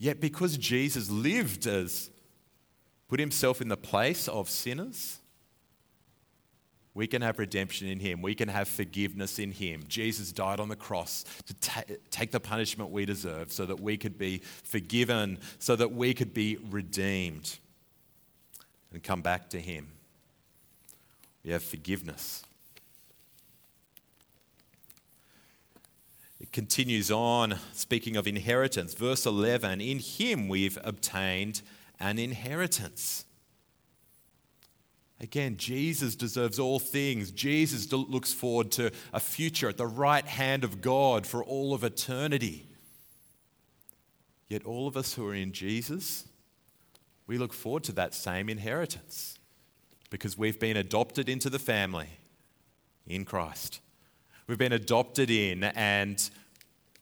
Yet, 0.00 0.18
because 0.18 0.56
Jesus 0.56 1.10
lived 1.10 1.66
as 1.66 2.10
put 3.06 3.20
himself 3.20 3.60
in 3.60 3.68
the 3.68 3.76
place 3.76 4.28
of 4.28 4.48
sinners, 4.48 5.18
we 6.94 7.06
can 7.06 7.22
have 7.22 7.38
redemption 7.38 7.86
in 7.86 8.00
Him. 8.00 8.22
We 8.22 8.34
can 8.34 8.48
have 8.48 8.66
forgiveness 8.66 9.38
in 9.38 9.52
Him. 9.52 9.84
Jesus 9.86 10.32
died 10.32 10.58
on 10.58 10.68
the 10.68 10.76
cross 10.76 11.24
to 11.46 11.54
ta- 11.54 11.82
take 12.10 12.32
the 12.32 12.40
punishment 12.40 12.90
we 12.90 13.04
deserve 13.04 13.52
so 13.52 13.66
that 13.66 13.78
we 13.78 13.96
could 13.96 14.18
be 14.18 14.38
forgiven, 14.64 15.38
so 15.58 15.76
that 15.76 15.92
we 15.92 16.14
could 16.14 16.34
be 16.34 16.58
redeemed 16.70 17.58
and 18.92 19.02
come 19.02 19.20
back 19.20 19.50
to 19.50 19.60
Him. 19.60 19.88
We 21.44 21.52
have 21.52 21.62
forgiveness. 21.62 22.42
It 26.40 26.52
continues 26.52 27.10
on, 27.10 27.58
speaking 27.74 28.16
of 28.16 28.26
inheritance. 28.26 28.94
Verse 28.94 29.26
11 29.26 29.80
In 29.80 29.98
Him 29.98 30.48
we've 30.48 30.78
obtained 30.82 31.60
an 32.00 32.18
inheritance. 32.18 33.26
Again, 35.20 35.58
Jesus 35.58 36.16
deserves 36.16 36.58
all 36.58 36.78
things. 36.78 37.30
Jesus 37.30 37.92
looks 37.92 38.32
forward 38.32 38.72
to 38.72 38.90
a 39.12 39.20
future 39.20 39.68
at 39.68 39.76
the 39.76 39.86
right 39.86 40.24
hand 40.24 40.64
of 40.64 40.80
God 40.80 41.26
for 41.26 41.44
all 41.44 41.74
of 41.74 41.84
eternity. 41.84 42.66
Yet, 44.48 44.64
all 44.64 44.88
of 44.88 44.96
us 44.96 45.12
who 45.12 45.28
are 45.28 45.34
in 45.34 45.52
Jesus, 45.52 46.26
we 47.26 47.36
look 47.36 47.52
forward 47.52 47.84
to 47.84 47.92
that 47.92 48.14
same 48.14 48.48
inheritance 48.48 49.38
because 50.08 50.38
we've 50.38 50.58
been 50.58 50.76
adopted 50.76 51.28
into 51.28 51.50
the 51.50 51.58
family 51.58 52.08
in 53.06 53.26
Christ. 53.26 53.80
We've 54.50 54.58
been 54.58 54.72
adopted 54.72 55.30
in, 55.30 55.62
and 55.62 56.28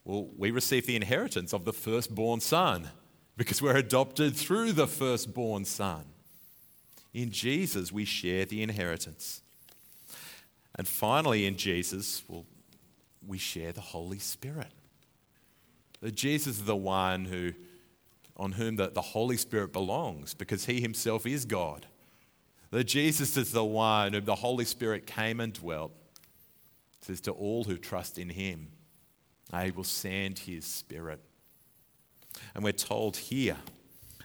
well, 0.05 0.29
we 0.37 0.51
receive 0.51 0.85
the 0.85 0.95
inheritance 0.95 1.51
of 1.51 1.65
the 1.65 1.73
firstborn 1.73 2.41
son 2.41 2.89
because 3.37 3.59
we're 3.59 3.75
adopted 3.75 4.35
through 4.35 4.73
the 4.73 4.85
firstborn 4.85 5.65
son. 5.65 6.03
In 7.11 7.31
Jesus, 7.31 7.91
we 7.91 8.05
share 8.05 8.45
the 8.45 8.61
inheritance. 8.61 9.41
And 10.75 10.87
finally, 10.87 11.47
in 11.47 11.57
Jesus, 11.57 12.21
well, 12.27 12.45
we 13.25 13.39
share 13.39 13.71
the 13.71 13.81
Holy 13.81 14.19
Spirit. 14.19 14.71
That 16.01 16.13
Jesus 16.13 16.59
is 16.59 16.65
the 16.65 16.75
one 16.75 17.25
who, 17.25 17.53
on 18.37 18.51
whom 18.51 18.75
the, 18.75 18.91
the 18.91 19.01
Holy 19.01 19.37
Spirit 19.37 19.73
belongs 19.73 20.35
because 20.35 20.65
he 20.65 20.81
himself 20.81 21.25
is 21.25 21.45
God. 21.45 21.87
That 22.69 22.83
Jesus 22.83 23.35
is 23.37 23.51
the 23.51 23.65
one 23.65 24.13
whom 24.13 24.25
the 24.25 24.35
Holy 24.35 24.65
Spirit 24.65 25.07
came 25.07 25.39
and 25.39 25.51
dwelt. 25.51 25.93
It 27.01 27.05
says 27.05 27.21
to 27.21 27.31
all 27.31 27.63
who 27.63 27.77
trust 27.77 28.17
in 28.17 28.29
him, 28.29 28.69
I 29.51 29.71
will 29.71 29.83
send 29.83 30.39
his 30.39 30.65
spirit. 30.65 31.21
And 32.53 32.63
we're 32.63 32.71
told 32.73 33.17
here 33.17 33.57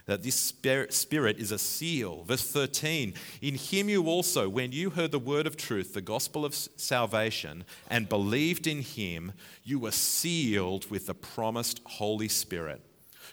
that 0.05 0.21
this 0.21 0.35
spirit 0.35 1.39
is 1.39 1.51
a 1.51 1.57
seal. 1.57 2.23
Verse 2.23 2.49
13 2.51 3.13
In 3.41 3.55
him 3.55 3.89
you 3.89 4.07
also, 4.07 4.47
when 4.47 4.71
you 4.71 4.91
heard 4.91 5.11
the 5.11 5.19
word 5.19 5.47
of 5.47 5.57
truth, 5.57 5.93
the 5.93 6.01
gospel 6.01 6.45
of 6.45 6.53
salvation, 6.53 7.63
and 7.89 8.07
believed 8.07 8.67
in 8.67 8.81
him, 8.81 9.33
you 9.63 9.79
were 9.79 9.91
sealed 9.91 10.89
with 10.91 11.07
the 11.07 11.15
promised 11.15 11.81
Holy 11.85 12.27
Spirit, 12.27 12.81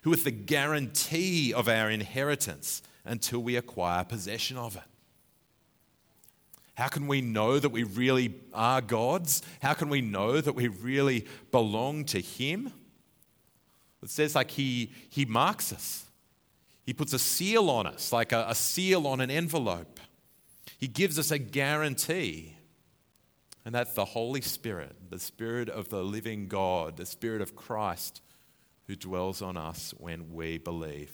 who 0.02 0.12
is 0.12 0.24
the 0.24 0.30
guarantee 0.30 1.52
of 1.52 1.68
our 1.68 1.90
inheritance 1.90 2.82
until 3.04 3.40
we 3.40 3.56
acquire 3.56 4.04
possession 4.04 4.56
of 4.56 4.76
it. 4.76 4.82
How 6.74 6.88
can 6.88 7.06
we 7.06 7.20
know 7.20 7.58
that 7.58 7.68
we 7.68 7.82
really 7.82 8.34
are 8.54 8.80
God's? 8.80 9.42
How 9.60 9.74
can 9.74 9.88
we 9.88 10.00
know 10.00 10.40
that 10.40 10.54
we 10.54 10.68
really 10.68 11.26
belong 11.50 12.04
to 12.06 12.20
Him? 12.20 12.72
It 14.02 14.10
says 14.10 14.34
like 14.34 14.50
He, 14.50 14.90
he 15.08 15.24
marks 15.24 15.72
us. 15.72 16.06
He 16.84 16.92
puts 16.92 17.12
a 17.12 17.18
seal 17.18 17.70
on 17.70 17.86
us, 17.86 18.12
like 18.12 18.32
a, 18.32 18.46
a 18.48 18.54
seal 18.54 19.06
on 19.06 19.20
an 19.20 19.30
envelope. 19.30 20.00
He 20.78 20.88
gives 20.88 21.18
us 21.18 21.30
a 21.30 21.38
guarantee. 21.38 22.56
And 23.64 23.72
that's 23.72 23.92
the 23.94 24.04
Holy 24.04 24.40
Spirit, 24.40 24.96
the 25.08 25.20
Spirit 25.20 25.68
of 25.68 25.88
the 25.88 26.02
living 26.02 26.48
God, 26.48 26.96
the 26.96 27.06
Spirit 27.06 27.40
of 27.40 27.54
Christ 27.54 28.20
who 28.86 28.96
dwells 28.96 29.42
on 29.42 29.56
us 29.56 29.94
when 29.98 30.32
we 30.32 30.58
believe. 30.58 31.12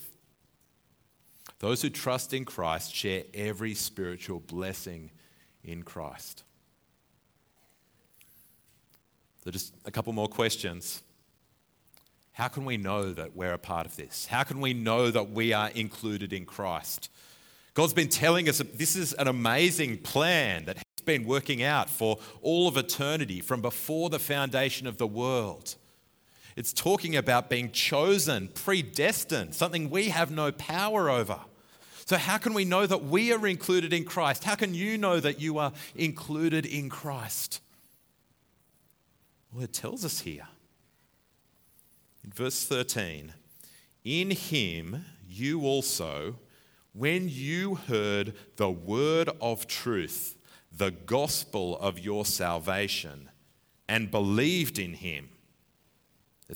Those 1.59 1.81
who 1.81 1.89
trust 1.89 2.33
in 2.33 2.45
Christ 2.45 2.93
share 2.93 3.23
every 3.33 3.75
spiritual 3.75 4.39
blessing 4.39 5.11
in 5.71 5.83
Christ. 5.83 6.43
So, 9.43 9.51
just 9.51 9.73
a 9.85 9.91
couple 9.91 10.11
more 10.13 10.27
questions. 10.27 11.01
How 12.33 12.47
can 12.47 12.65
we 12.65 12.77
know 12.77 13.11
that 13.11 13.35
we're 13.35 13.53
a 13.53 13.57
part 13.57 13.85
of 13.85 13.95
this? 13.95 14.25
How 14.25 14.43
can 14.43 14.61
we 14.61 14.73
know 14.73 15.11
that 15.11 15.31
we 15.31 15.53
are 15.53 15.69
included 15.69 16.31
in 16.33 16.45
Christ? 16.45 17.09
God's 17.73 17.93
been 17.93 18.09
telling 18.09 18.49
us 18.49 18.57
that 18.57 18.77
this 18.77 18.95
is 18.95 19.13
an 19.13 19.27
amazing 19.27 19.99
plan 19.99 20.65
that 20.65 20.77
He's 20.77 21.05
been 21.05 21.25
working 21.25 21.63
out 21.63 21.89
for 21.89 22.19
all 22.41 22.67
of 22.67 22.77
eternity 22.77 23.41
from 23.41 23.61
before 23.61 24.09
the 24.09 24.19
foundation 24.19 24.87
of 24.87 24.97
the 24.97 25.07
world. 25.07 25.75
It's 26.55 26.73
talking 26.73 27.15
about 27.15 27.49
being 27.49 27.71
chosen, 27.71 28.49
predestined, 28.49 29.55
something 29.55 29.89
we 29.89 30.09
have 30.09 30.31
no 30.31 30.51
power 30.51 31.09
over. 31.09 31.39
So, 32.09 32.17
how 32.17 32.39
can 32.39 32.55
we 32.55 32.65
know 32.65 32.87
that 32.87 33.03
we 33.03 33.31
are 33.33 33.45
included 33.45 33.93
in 33.93 34.03
Christ? 34.03 34.43
How 34.43 34.55
can 34.55 34.73
you 34.73 34.97
know 34.97 35.19
that 35.19 35.39
you 35.39 35.59
are 35.59 35.71
included 35.93 36.65
in 36.65 36.89
Christ? 36.89 37.61
Well, 39.53 39.63
it 39.63 39.73
tells 39.73 40.03
us 40.03 40.21
here. 40.21 40.47
In 42.23 42.31
verse 42.31 42.65
13, 42.65 43.31
in 44.03 44.31
him 44.31 45.05
you 45.27 45.61
also, 45.61 46.39
when 46.93 47.29
you 47.29 47.75
heard 47.75 48.33
the 48.55 48.71
word 48.71 49.29
of 49.39 49.67
truth, 49.67 50.35
the 50.75 50.89
gospel 50.89 51.77
of 51.77 51.99
your 51.99 52.25
salvation, 52.25 53.29
and 53.87 54.09
believed 54.09 54.79
in 54.79 54.95
him, 54.95 55.29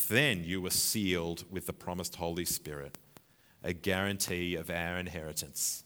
then 0.08 0.44
you 0.44 0.64
were 0.64 0.72
sealed 0.72 1.44
with 1.52 1.68
the 1.68 1.74
promised 1.74 2.16
Holy 2.16 2.46
Spirit, 2.46 2.98
a 3.64 3.74
guarantee 3.74 4.56
of 4.56 4.70
our 4.70 4.98
inheritance. 4.98 5.84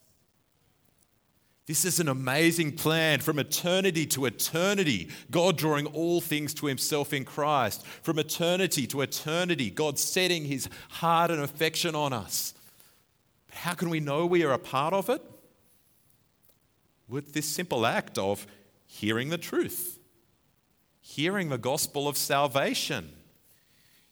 This 1.68 1.84
is 1.84 2.00
an 2.00 2.08
amazing 2.08 2.78
plan 2.78 3.20
from 3.20 3.40
eternity 3.40 4.06
to 4.08 4.26
eternity. 4.26 5.10
God 5.30 5.58
drawing 5.58 5.86
all 5.88 6.22
things 6.22 6.54
to 6.56 6.66
himself 6.66 7.12
in 7.12 7.26
Christ. 7.26 7.86
From 7.86 8.20
eternity 8.20 8.88
to 8.88 9.02
eternity, 9.02 9.70
God 9.70 10.00
setting 10.00 10.46
his 10.46 10.70
heart 10.90 11.30
and 11.30 11.42
affection 11.42 11.94
on 11.94 12.14
us. 12.14 12.54
But 13.48 13.58
how 13.58 13.74
can 13.74 13.90
we 13.90 14.00
know 14.00 14.26
we 14.26 14.46
are 14.46 14.54
a 14.54 14.60
part 14.60 14.94
of 14.94 15.10
it? 15.10 15.22
With 17.10 17.34
this 17.34 17.46
simple 17.46 17.86
act 17.86 18.18
of 18.18 18.48
hearing 18.86 19.28
the 19.30 19.38
truth, 19.38 20.00
hearing 21.02 21.50
the 21.50 21.58
gospel 21.58 22.08
of 22.08 22.16
salvation, 22.16 23.12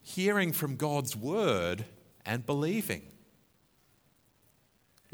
hearing 0.02 0.52
from 0.52 0.76
God's 0.76 1.16
word 1.16 1.86
and 2.26 2.46
believing. 2.46 3.04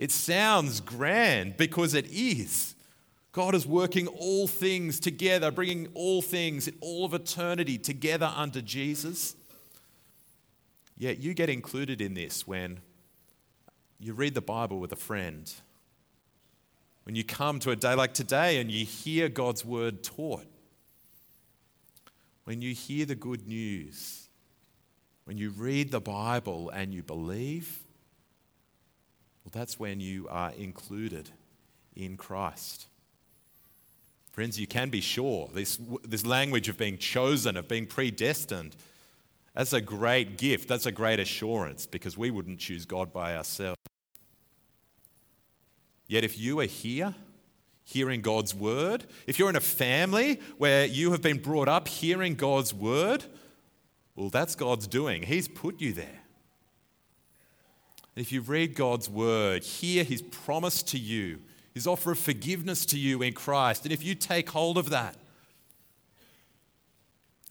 It 0.01 0.09
sounds 0.09 0.81
grand 0.81 1.57
because 1.57 1.93
it 1.93 2.07
is. 2.07 2.73
God 3.33 3.53
is 3.53 3.67
working 3.67 4.07
all 4.07 4.47
things 4.47 4.99
together, 4.99 5.51
bringing 5.51 5.89
all 5.93 6.23
things 6.23 6.67
in 6.67 6.73
all 6.81 7.05
of 7.05 7.13
eternity 7.13 7.77
together 7.77 8.33
under 8.35 8.61
Jesus. 8.61 9.35
Yet 10.97 11.19
you 11.19 11.35
get 11.35 11.51
included 11.51 12.01
in 12.01 12.15
this 12.15 12.47
when 12.47 12.79
you 13.99 14.13
read 14.13 14.33
the 14.33 14.41
Bible 14.41 14.79
with 14.79 14.91
a 14.91 14.95
friend, 14.95 15.53
when 17.03 17.15
you 17.15 17.23
come 17.23 17.59
to 17.59 17.69
a 17.69 17.75
day 17.75 17.93
like 17.93 18.15
today 18.15 18.59
and 18.59 18.71
you 18.71 18.87
hear 18.87 19.29
God's 19.29 19.63
word 19.63 20.01
taught, 20.01 20.47
when 22.45 22.63
you 22.63 22.73
hear 22.73 23.05
the 23.05 23.13
good 23.13 23.47
news, 23.47 24.29
when 25.25 25.37
you 25.37 25.51
read 25.51 25.91
the 25.91 26.01
Bible 26.01 26.71
and 26.71 26.91
you 26.91 27.03
believe, 27.03 27.81
well, 29.43 29.51
that's 29.51 29.79
when 29.79 29.99
you 29.99 30.27
are 30.29 30.51
included 30.57 31.29
in 31.95 32.17
Christ. 32.17 32.87
Friends, 34.31 34.59
you 34.59 34.67
can 34.67 34.89
be 34.89 35.01
sure 35.01 35.49
this, 35.53 35.77
this 36.07 36.25
language 36.25 36.69
of 36.69 36.77
being 36.77 36.97
chosen, 36.97 37.57
of 37.57 37.67
being 37.67 37.85
predestined, 37.85 38.75
that's 39.53 39.73
a 39.73 39.81
great 39.81 40.37
gift. 40.37 40.67
That's 40.67 40.85
a 40.85 40.91
great 40.91 41.19
assurance 41.19 41.85
because 41.85 42.17
we 42.17 42.31
wouldn't 42.31 42.59
choose 42.59 42.85
God 42.85 43.11
by 43.11 43.35
ourselves. 43.35 43.77
Yet, 46.07 46.23
if 46.23 46.37
you 46.37 46.59
are 46.59 46.65
here, 46.65 47.15
hearing 47.83 48.21
God's 48.21 48.53
word, 48.53 49.05
if 49.27 49.39
you're 49.39 49.49
in 49.49 49.55
a 49.55 49.61
family 49.61 50.39
where 50.57 50.85
you 50.85 51.11
have 51.11 51.21
been 51.21 51.39
brought 51.39 51.67
up 51.67 51.87
hearing 51.87 52.35
God's 52.35 52.73
word, 52.73 53.25
well, 54.15 54.29
that's 54.29 54.55
God's 54.55 54.87
doing. 54.87 55.23
He's 55.23 55.47
put 55.47 55.79
you 55.79 55.93
there. 55.93 56.19
And 58.15 58.25
if 58.25 58.31
you 58.31 58.41
read 58.41 58.75
God's 58.75 59.09
word, 59.09 59.63
hear 59.63 60.03
his 60.03 60.21
promise 60.21 60.83
to 60.83 60.97
you, 60.97 61.39
his 61.73 61.87
offer 61.87 62.11
of 62.11 62.19
forgiveness 62.19 62.85
to 62.87 62.99
you 62.99 63.21
in 63.21 63.33
Christ, 63.33 63.85
and 63.85 63.93
if 63.93 64.03
you 64.03 64.15
take 64.15 64.49
hold 64.49 64.77
of 64.77 64.89
that, 64.89 65.15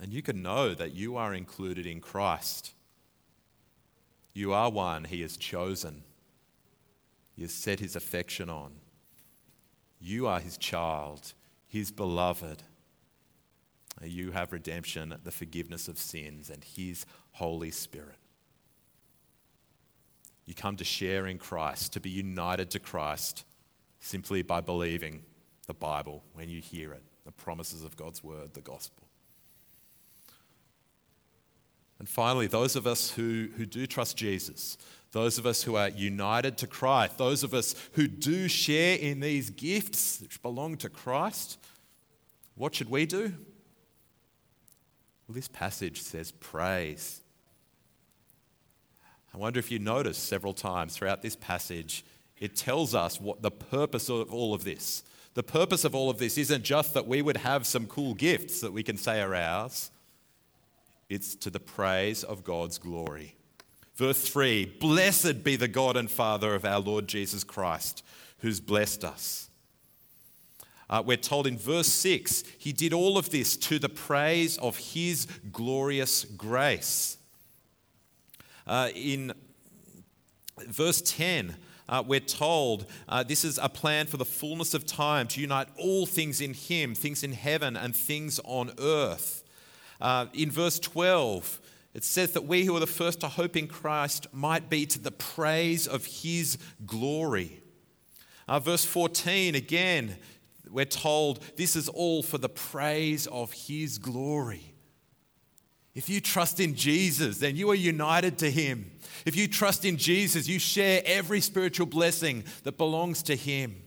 and 0.01 0.12
you 0.12 0.23
can 0.23 0.42
know 0.42 0.75
that 0.75 0.94
you 0.94 1.16
are 1.16 1.35
included 1.35 1.87
in 1.87 2.01
Christ. 2.01 2.73
You 4.33 4.53
are 4.53 4.70
one 4.70 5.05
he 5.05 5.20
has 5.23 5.37
chosen. 5.37 6.05
He 7.35 7.42
has 7.42 7.53
set 7.53 7.81
his 7.81 7.96
affection 7.96 8.49
on. 8.49 8.73
You 10.01 10.27
are 10.27 10.40
his 10.40 10.57
child, 10.57 11.35
his 11.68 11.90
beloved. 11.90 12.62
You 14.03 14.31
have 14.31 14.53
redemption, 14.53 15.14
the 15.23 15.31
forgiveness 15.31 15.88
of 15.88 15.99
sins, 15.99 16.49
and 16.49 16.64
his 16.64 17.05
Holy 17.33 17.70
Spirit. 17.70 18.16
You 20.51 20.55
come 20.57 20.75
to 20.79 20.85
share 20.85 21.29
in 21.29 21.39
Christ, 21.39 21.93
to 21.93 22.01
be 22.01 22.11
united 22.11 22.73
to 22.73 22.81
Christ 22.81 23.45
simply 24.01 24.43
by 24.43 24.61
believing 24.61 25.23
the 25.69 25.75
Bible 25.75 26.25
when 26.33 26.49
you 26.49 26.61
hear 26.61 26.93
it, 26.93 27.05
the 27.25 27.31
promises 27.31 27.85
of 27.85 27.97
God's 27.97 28.25
word, 28.25 28.55
the 28.55 28.61
gospel. 28.61 29.07
And 32.01 32.09
finally, 32.09 32.49
those 32.49 32.75
of 32.75 32.85
us 32.85 33.13
who, 33.13 33.47
who 33.57 33.65
do 33.65 33.87
trust 33.87 34.17
Jesus, 34.17 34.77
those 35.13 35.39
of 35.39 35.47
us 35.47 35.63
who 35.63 35.77
are 35.77 35.91
united 35.91 36.59
to 36.59 36.67
Christ, 36.67 37.17
those 37.17 37.45
of 37.45 37.55
us 37.55 37.77
who 37.93 38.09
do 38.09 38.49
share 38.49 38.99
in 38.99 39.21
these 39.21 39.51
gifts 39.51 40.21
which 40.21 40.43
belong 40.43 40.79
to 40.79 40.89
Christ, 40.89 41.61
what 42.57 42.75
should 42.75 42.91
we 42.91 43.07
do? 43.07 43.35
Well, 45.29 45.37
this 45.37 45.47
passage 45.47 46.03
says 46.03 46.33
praise. 46.33 47.21
I 49.33 49.38
wonder 49.38 49.59
if 49.59 49.71
you 49.71 49.79
notice 49.79 50.19
several 50.19 50.55
times 50.55 50.97
throughout 50.97 51.23
this 51.23 51.37
passage, 51.37 52.05
it 52.38 52.57
tells 52.57 52.95
us 52.95 53.21
what 53.21 53.43
the 53.43 53.51
purpose 53.51 54.09
of 54.09 54.33
all 54.33 54.55
of 54.55 54.64
this. 54.64 55.05
The 55.35 55.43
purpose 55.43 55.85
of 55.85 55.95
all 55.95 56.11
of 56.11 56.19
this 56.19 56.37
isn't 56.37 56.64
just 56.64 56.95
that 56.95 57.07
we 57.07 57.23
would 57.23 57.37
have 57.38 57.66
some 57.66 57.87
cool 57.87 58.14
gifts 58.14 58.61
that 58.61 58.73
we 58.73 58.83
can 58.83 58.97
say 58.97 59.21
are 59.21 59.35
ours, 59.35 59.90
it's 61.09 61.35
to 61.37 61.51
the 61.51 61.61
praise 61.61 62.25
of 62.25 62.45
God's 62.45 62.79
glory. 62.79 63.37
Verse 63.95 64.23
3 64.23 64.64
Blessed 64.81 65.45
be 65.45 65.57
the 65.57 65.69
God 65.69 65.97
and 65.97 66.11
Father 66.11 66.55
of 66.55 66.64
our 66.64 66.81
Lord 66.81 67.07
Jesus 67.07 67.45
Christ, 67.45 68.03
who's 68.38 68.61
blessed 68.61 69.05
us. 69.05 69.51
Uh, 70.88 71.03
we're 71.07 71.16
told 71.16 71.47
in 71.47 71.57
verse 71.57 71.87
6, 71.87 72.43
he 72.59 72.73
did 72.73 72.93
all 72.93 73.16
of 73.16 73.31
this 73.31 73.57
to 73.57 73.79
the 73.79 73.88
praise 73.88 74.59
of 74.59 74.77
his 74.77 75.27
glorious 75.53 76.25
grace. 76.25 77.16
Uh, 78.66 78.88
in 78.94 79.33
verse 80.68 81.03
10, 81.03 81.57
uh, 81.88 82.03
we're 82.07 82.20
told 82.20 82.87
uh, 83.09 83.23
this 83.23 83.44
is 83.44 83.59
a 83.59 83.68
plan 83.68 84.07
for 84.07 84.16
the 84.16 84.25
fullness 84.25 84.75
of 84.75 84.87
time 84.87 85.27
to 85.27 85.40
unite 85.40 85.68
all 85.77 86.07
things 86.07 86.40
in 86.40 86.55
Him, 86.55 86.94
things 86.94 87.25
in 87.25 87.33
heaven 87.33 87.77
and 87.77 87.94
things 87.94 88.38
on 88.44 88.73
earth. 88.79 89.42
Uh, 90.01 90.27
in 90.33 90.51
verse 90.51 90.79
12, 90.79 91.61
it 91.92 92.05
says 92.05 92.33
that 92.33 92.44
we 92.44 92.64
who 92.64 92.77
are 92.77 92.81
the 92.81 92.87
first 92.87 93.20
to 93.20 93.29
hope 93.29 93.57
in 93.57 93.66
Christ 93.66 94.29
might 94.33 94.70
be 94.70 94.87
to 94.87 95.01
the 95.01 95.11
praise 95.11 95.88
of 95.88 96.05
His 96.05 96.57
glory. 96.87 97.61
Uh, 98.46 98.61
verse 98.61 98.85
14, 98.85 99.57
again, 99.57 100.16
we're 100.70 100.85
told 100.85 101.41
this 101.57 101.74
is 101.74 101.89
all 101.89 102.22
for 102.22 102.39
the 102.39 102.49
praise 102.49 103.26
of 103.26 103.53
His 103.53 103.99
glory. 103.99 104.70
If 105.95 106.09
you 106.09 106.20
trust 106.20 106.61
in 106.61 106.74
Jesus, 106.74 107.38
then 107.38 107.57
you 107.57 107.70
are 107.70 107.74
united 107.74 108.38
to 108.38 108.51
Him. 108.51 108.91
If 109.26 109.36
you 109.36 109.49
trust 109.49 109.84
in 109.84 109.97
Jesus, 109.97 110.49
you 110.49 110.59
share 110.59 111.03
every 111.05 111.41
spiritual 111.41 111.86
blessing 111.86 112.45
that 112.62 112.78
belongs 112.78 113.22
to 113.24 113.36
Him. 113.36 113.82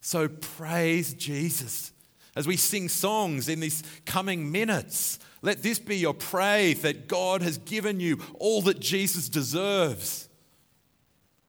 So 0.00 0.28
praise 0.28 1.12
Jesus. 1.14 1.92
As 2.34 2.46
we 2.46 2.56
sing 2.56 2.88
songs 2.88 3.48
in 3.48 3.60
these 3.60 3.82
coming 4.06 4.50
minutes, 4.50 5.18
let 5.42 5.62
this 5.62 5.78
be 5.78 5.96
your 5.96 6.14
praise 6.14 6.82
that 6.82 7.08
God 7.08 7.42
has 7.42 7.58
given 7.58 8.00
you 8.00 8.20
all 8.38 8.62
that 8.62 8.80
Jesus 8.80 9.28
deserves. 9.28 10.28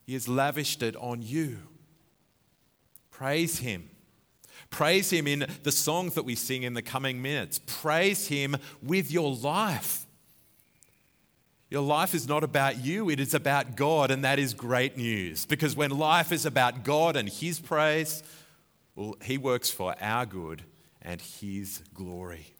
He 0.05 0.13
has 0.13 0.27
lavished 0.27 0.83
it 0.83 0.95
on 0.95 1.21
you. 1.21 1.59
Praise 3.11 3.59
Him. 3.59 3.89
Praise 4.69 5.09
Him 5.09 5.27
in 5.27 5.45
the 5.63 5.71
songs 5.71 6.13
that 6.13 6.23
we 6.23 6.35
sing 6.35 6.63
in 6.63 6.73
the 6.73 6.81
coming 6.81 7.21
minutes. 7.21 7.59
Praise 7.65 8.27
Him 8.27 8.57
with 8.81 9.11
your 9.11 9.33
life. 9.35 10.05
Your 11.69 11.83
life 11.83 12.15
is 12.15 12.27
not 12.27 12.43
about 12.43 12.83
you, 12.83 13.09
it 13.09 13.19
is 13.19 13.33
about 13.33 13.75
God, 13.75 14.09
and 14.09 14.23
that 14.23 14.39
is 14.39 14.53
great 14.53 14.97
news. 14.97 15.45
Because 15.45 15.75
when 15.75 15.91
life 15.91 16.31
is 16.31 16.45
about 16.45 16.83
God 16.83 17.15
and 17.15 17.29
His 17.29 17.59
praise, 17.59 18.23
well, 18.95 19.15
He 19.23 19.37
works 19.37 19.69
for 19.69 19.95
our 20.01 20.25
good 20.25 20.63
and 21.01 21.21
His 21.21 21.81
glory. 21.93 22.53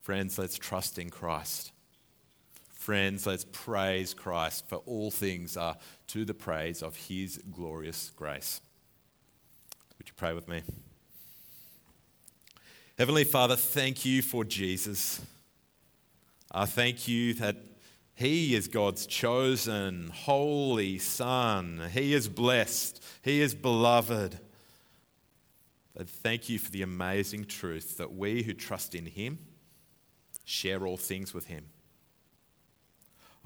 Friends, 0.00 0.38
let's 0.38 0.58
trust 0.58 0.98
in 0.98 1.10
Christ. 1.10 1.70
Friends, 2.82 3.28
let's 3.28 3.46
praise 3.52 4.12
Christ, 4.12 4.68
for 4.68 4.78
all 4.78 5.12
things 5.12 5.56
are 5.56 5.76
to 6.08 6.24
the 6.24 6.34
praise 6.34 6.82
of 6.82 6.96
his 6.96 7.38
glorious 7.52 8.10
grace. 8.16 8.60
Would 10.02 10.08
you 10.08 10.14
pray 10.16 10.32
with 10.32 10.48
me? 10.48 10.62
Heavenly 12.98 13.22
Father, 13.22 13.54
thank 13.54 14.04
you 14.04 14.20
for 14.20 14.42
Jesus. 14.42 15.20
I 16.50 16.66
thank 16.66 17.06
you 17.06 17.34
that 17.34 17.54
he 18.16 18.56
is 18.56 18.66
God's 18.66 19.06
chosen, 19.06 20.10
holy 20.12 20.98
Son. 20.98 21.82
He 21.92 22.14
is 22.14 22.28
blessed. 22.28 23.00
He 23.22 23.40
is 23.42 23.54
beloved. 23.54 24.40
But 25.94 26.08
thank 26.08 26.48
you 26.48 26.58
for 26.58 26.72
the 26.72 26.82
amazing 26.82 27.44
truth 27.44 27.96
that 27.98 28.12
we 28.12 28.42
who 28.42 28.54
trust 28.54 28.96
in 28.96 29.06
Him 29.06 29.38
share 30.44 30.84
all 30.84 30.96
things 30.96 31.32
with 31.32 31.46
Him. 31.46 31.66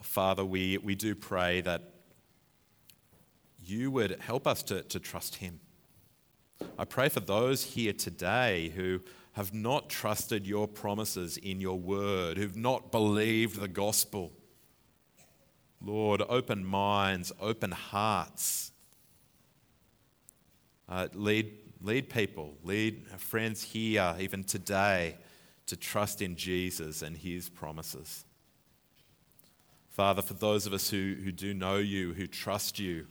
Father, 0.01 0.43
we, 0.43 0.79
we 0.79 0.95
do 0.95 1.15
pray 1.15 1.61
that 1.61 1.83
you 3.63 3.91
would 3.91 4.19
help 4.23 4.47
us 4.47 4.63
to, 4.63 4.81
to 4.85 4.99
trust 4.99 5.35
Him. 5.35 5.61
I 6.79 6.85
pray 6.85 7.09
for 7.09 7.20
those 7.20 7.64
here 7.64 7.95
today 7.95 8.68
who 8.68 9.01
have 9.33 9.55
not 9.55 9.89
trusted 9.89 10.47
your 10.47 10.68
promises 10.68 11.39
in 11.39 11.61
your 11.61 11.79
word, 11.79 12.37
who've 12.37 12.57
not 12.57 12.93
believed 12.93 13.59
the 13.59 13.68
gospel. 13.68 14.33
Lord, 15.81 16.22
open 16.29 16.64
minds, 16.64 17.33
open 17.41 17.70
hearts. 17.70 18.72
Uh, 20.89 21.09
lead, 21.14 21.51
lead 21.81 22.11
people, 22.11 22.55
lead 22.62 23.07
friends 23.18 23.62
here, 23.62 24.14
even 24.18 24.45
today, 24.45 25.16
to 25.66 25.77
trust 25.77 26.20
in 26.20 26.37
Jesus 26.37 27.01
and 27.01 27.16
his 27.16 27.49
promises. 27.49 28.24
Father, 29.89 30.20
for 30.20 30.35
those 30.35 30.66
of 30.66 30.74
us 30.74 30.91
who, 30.91 31.16
who 31.24 31.33
do 31.33 31.55
know 31.55 31.77
you, 31.79 32.12
who 32.12 32.27
trust 32.27 32.79
you, 32.79 33.07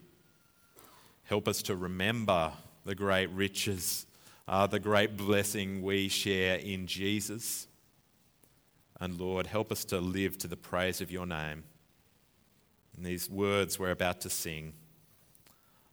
help 1.24 1.48
us 1.48 1.64
to 1.64 1.76
remember 1.76 2.54
the 2.86 2.96
great 2.96 3.30
riches, 3.32 4.06
uh, 4.48 4.68
the 4.68 4.80
great 4.80 5.18
blessing 5.18 5.82
we 5.82 6.08
share 6.08 6.58
in 6.58 6.88
Jesus. 6.88 7.68
And 9.02 9.20
Lord, 9.20 9.48
help 9.48 9.72
us 9.72 9.84
to 9.86 10.00
live 10.00 10.38
to 10.40 10.48
the 10.48 10.56
praise 10.56 11.02
of 11.02 11.12
your 11.12 11.26
name. 11.26 11.64
In 12.98 13.04
these 13.04 13.30
words 13.30 13.78
we're 13.78 13.92
about 13.92 14.22
to 14.22 14.30
sing, 14.30 14.74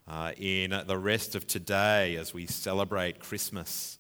uh, 0.07 0.33
in 0.37 0.83
the 0.87 0.99
rest 0.99 1.35
of 1.35 1.47
today 1.47 2.17
as 2.17 2.35
we 2.35 2.47
celebrate 2.47 3.19
Christmas, 3.19 3.99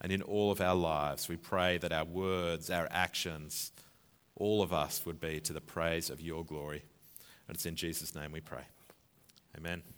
and 0.00 0.12
in 0.12 0.22
all 0.22 0.52
of 0.52 0.60
our 0.60 0.74
lives, 0.74 1.28
we 1.28 1.36
pray 1.36 1.78
that 1.78 1.92
our 1.92 2.04
words, 2.04 2.70
our 2.70 2.88
actions, 2.90 3.72
all 4.36 4.62
of 4.62 4.72
us 4.72 5.04
would 5.06 5.18
be 5.18 5.40
to 5.40 5.52
the 5.52 5.60
praise 5.60 6.10
of 6.10 6.20
your 6.20 6.44
glory. 6.44 6.82
And 7.48 7.54
it's 7.54 7.66
in 7.66 7.76
Jesus' 7.76 8.14
name 8.14 8.32
we 8.32 8.40
pray. 8.40 8.64
Amen. 9.56 9.95